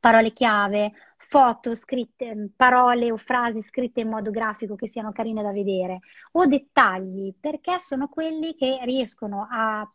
[0.00, 5.52] parole chiave, foto scritte, parole o frasi scritte in modo grafico che siano carine da
[5.52, 6.00] vedere,
[6.32, 9.88] o dettagli, perché sono quelli che riescono a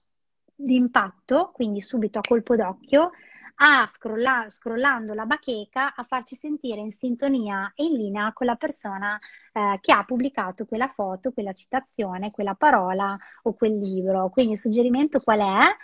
[0.55, 3.11] d'impatto, quindi subito a colpo d'occhio,
[3.57, 8.55] a scrolla- scrollando la bacheca a farci sentire in sintonia e in linea con la
[8.55, 9.17] persona
[9.53, 14.29] eh, che ha pubblicato quella foto, quella citazione, quella parola o quel libro.
[14.29, 15.75] Quindi il suggerimento qual è?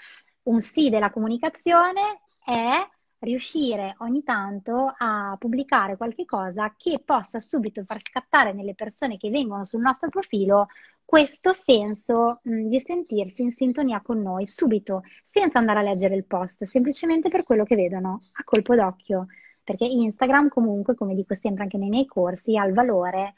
[0.43, 2.88] Un sì della comunicazione è
[3.22, 9.30] riuscire ogni tanto a pubblicare qualche cosa che possa subito far scattare nelle persone che
[9.30, 10.68] vengono sul nostro profilo
[11.11, 16.26] questo senso mh, di sentirsi in sintonia con noi subito, senza andare a leggere il
[16.26, 19.26] post, semplicemente per quello che vedono a colpo d'occhio.
[19.61, 23.34] Perché Instagram comunque, come dico sempre anche nei miei corsi, ha il valore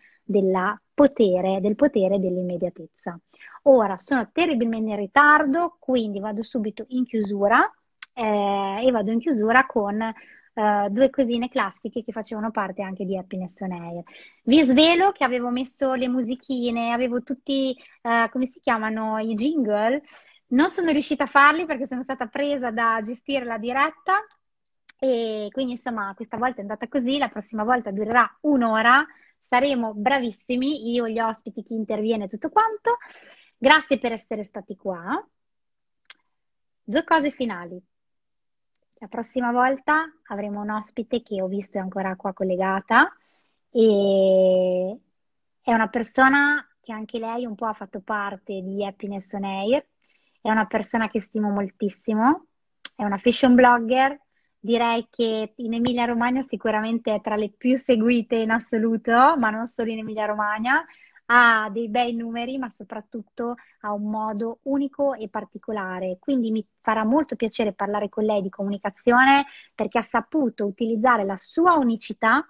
[0.94, 3.20] potere, del potere dell'immediatezza.
[3.64, 7.70] Ora sono terribilmente in ritardo, quindi vado subito in chiusura
[8.14, 10.00] eh, e vado in chiusura con
[10.54, 14.04] uh, due cosine classiche che facevano parte anche di Happiness on Air.
[14.44, 20.02] Vi svelo che avevo messo le musichine, avevo tutti, uh, come si chiamano, i jingle.
[20.48, 24.20] Non sono riuscita a farli perché sono stata presa da gestire la diretta
[25.00, 29.06] e quindi insomma questa volta è andata così, la prossima volta durerà un'ora,
[29.40, 32.98] saremo bravissimi, io, gli ospiti, chi interviene, tutto quanto.
[33.58, 35.22] Grazie per essere stati qua.
[36.86, 37.82] Due cose finali.
[39.04, 43.14] La prossima volta avremo un ospite che ho visto è ancora qua collegata
[43.70, 44.98] e
[45.62, 49.86] è una persona che anche lei un po' ha fatto parte di Happiness on Air,
[50.40, 52.46] è una persona che stimo moltissimo,
[52.96, 54.18] è una fashion blogger,
[54.58, 59.66] direi che in Emilia Romagna sicuramente è tra le più seguite in assoluto, ma non
[59.66, 60.82] solo in Emilia Romagna,
[61.26, 66.18] ha dei bei numeri, ma soprattutto ha un modo unico e particolare.
[66.20, 71.38] Quindi mi farà molto piacere parlare con lei di comunicazione perché ha saputo utilizzare la
[71.38, 72.46] sua unicità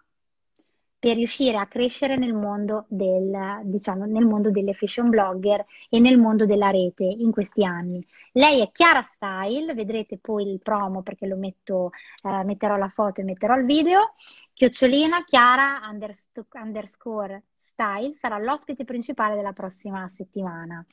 [1.03, 6.17] per riuscire a crescere nel mondo, del, diciamo, nel mondo delle fashion blogger e nel
[6.17, 8.01] mondo della rete in questi anni.
[8.31, 11.89] Lei è Chiara Style, vedrete poi il promo perché lo metto,
[12.23, 14.13] eh, metterò la foto e metterò il video.
[14.53, 17.43] Chiocciolina Chiara underscore
[17.73, 20.85] Style sarà l'ospite principale della prossima settimana.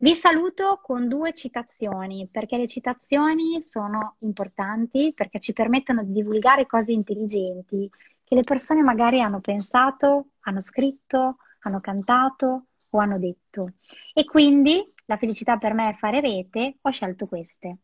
[0.00, 6.66] Vi saluto con due citazioni, perché le citazioni sono importanti, perché ci permettono di divulgare
[6.66, 7.88] cose intelligenti
[8.24, 13.66] che le persone magari hanno pensato, hanno scritto, hanno cantato o hanno detto.
[14.12, 17.76] E quindi la felicità per me è fare rete, ho scelto queste.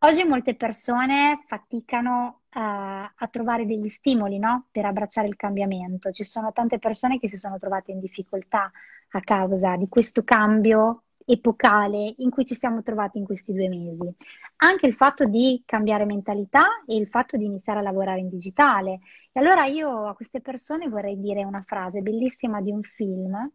[0.00, 4.66] Oggi molte persone faticano a trovare degli stimoli no?
[4.70, 6.10] per abbracciare il cambiamento.
[6.10, 8.70] Ci sono tante persone che si sono trovate in difficoltà
[9.10, 14.08] a causa di questo cambio epocale in cui ci siamo trovati in questi due mesi.
[14.56, 19.00] Anche il fatto di cambiare mentalità e il fatto di iniziare a lavorare in digitale.
[19.32, 23.50] E allora io a queste persone vorrei dire una frase bellissima di un film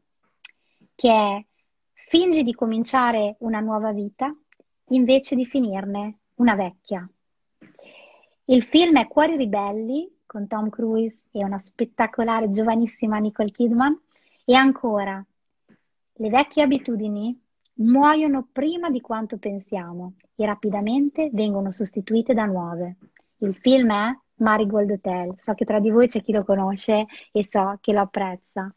[0.94, 1.46] che è
[1.94, 4.36] fingi di cominciare una nuova vita
[4.90, 7.10] invece di finirne una vecchia.
[8.46, 13.98] Il film è Cuori ribelli con Tom Cruise e una spettacolare giovanissima Nicole Kidman
[14.46, 15.24] e ancora
[16.14, 17.40] le vecchie abitudini
[17.76, 22.98] muoiono prima di quanto pensiamo e rapidamente vengono sostituite da nuove.
[23.38, 25.34] Il film è Marigold Hotel.
[25.38, 28.74] So che tra di voi c'è chi lo conosce e so che lo apprezza.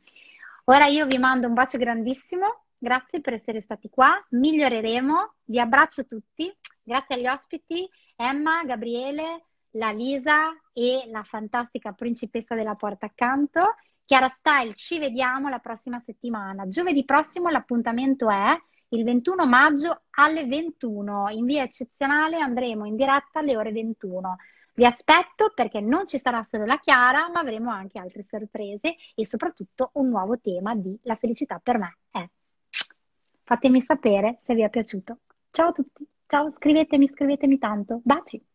[0.65, 6.07] Ora io vi mando un bacio grandissimo, grazie per essere stati qua, miglioreremo, vi abbraccio
[6.07, 6.55] tutti
[6.87, 13.77] Grazie agli ospiti Emma, Gabriele, la Lisa e la fantastica principessa della porta accanto.
[14.05, 16.69] Chiara Style, ci vediamo la prossima settimana.
[16.69, 18.57] Giovedì prossimo l'appuntamento è
[18.89, 21.31] il 21 maggio alle 21.
[21.31, 24.37] In via eccezionale andremo in diretta alle ore 21.
[24.75, 29.27] Vi aspetto perché non ci sarà solo la Chiara, ma avremo anche altre sorprese e
[29.27, 32.29] soprattutto un nuovo tema di La felicità per me è.
[33.43, 35.19] Fatemi sapere se vi è piaciuto.
[35.51, 36.07] Ciao a tutti!
[36.27, 38.01] Ciao, scrivetemi, scrivetemi tanto.
[38.03, 38.54] Baci!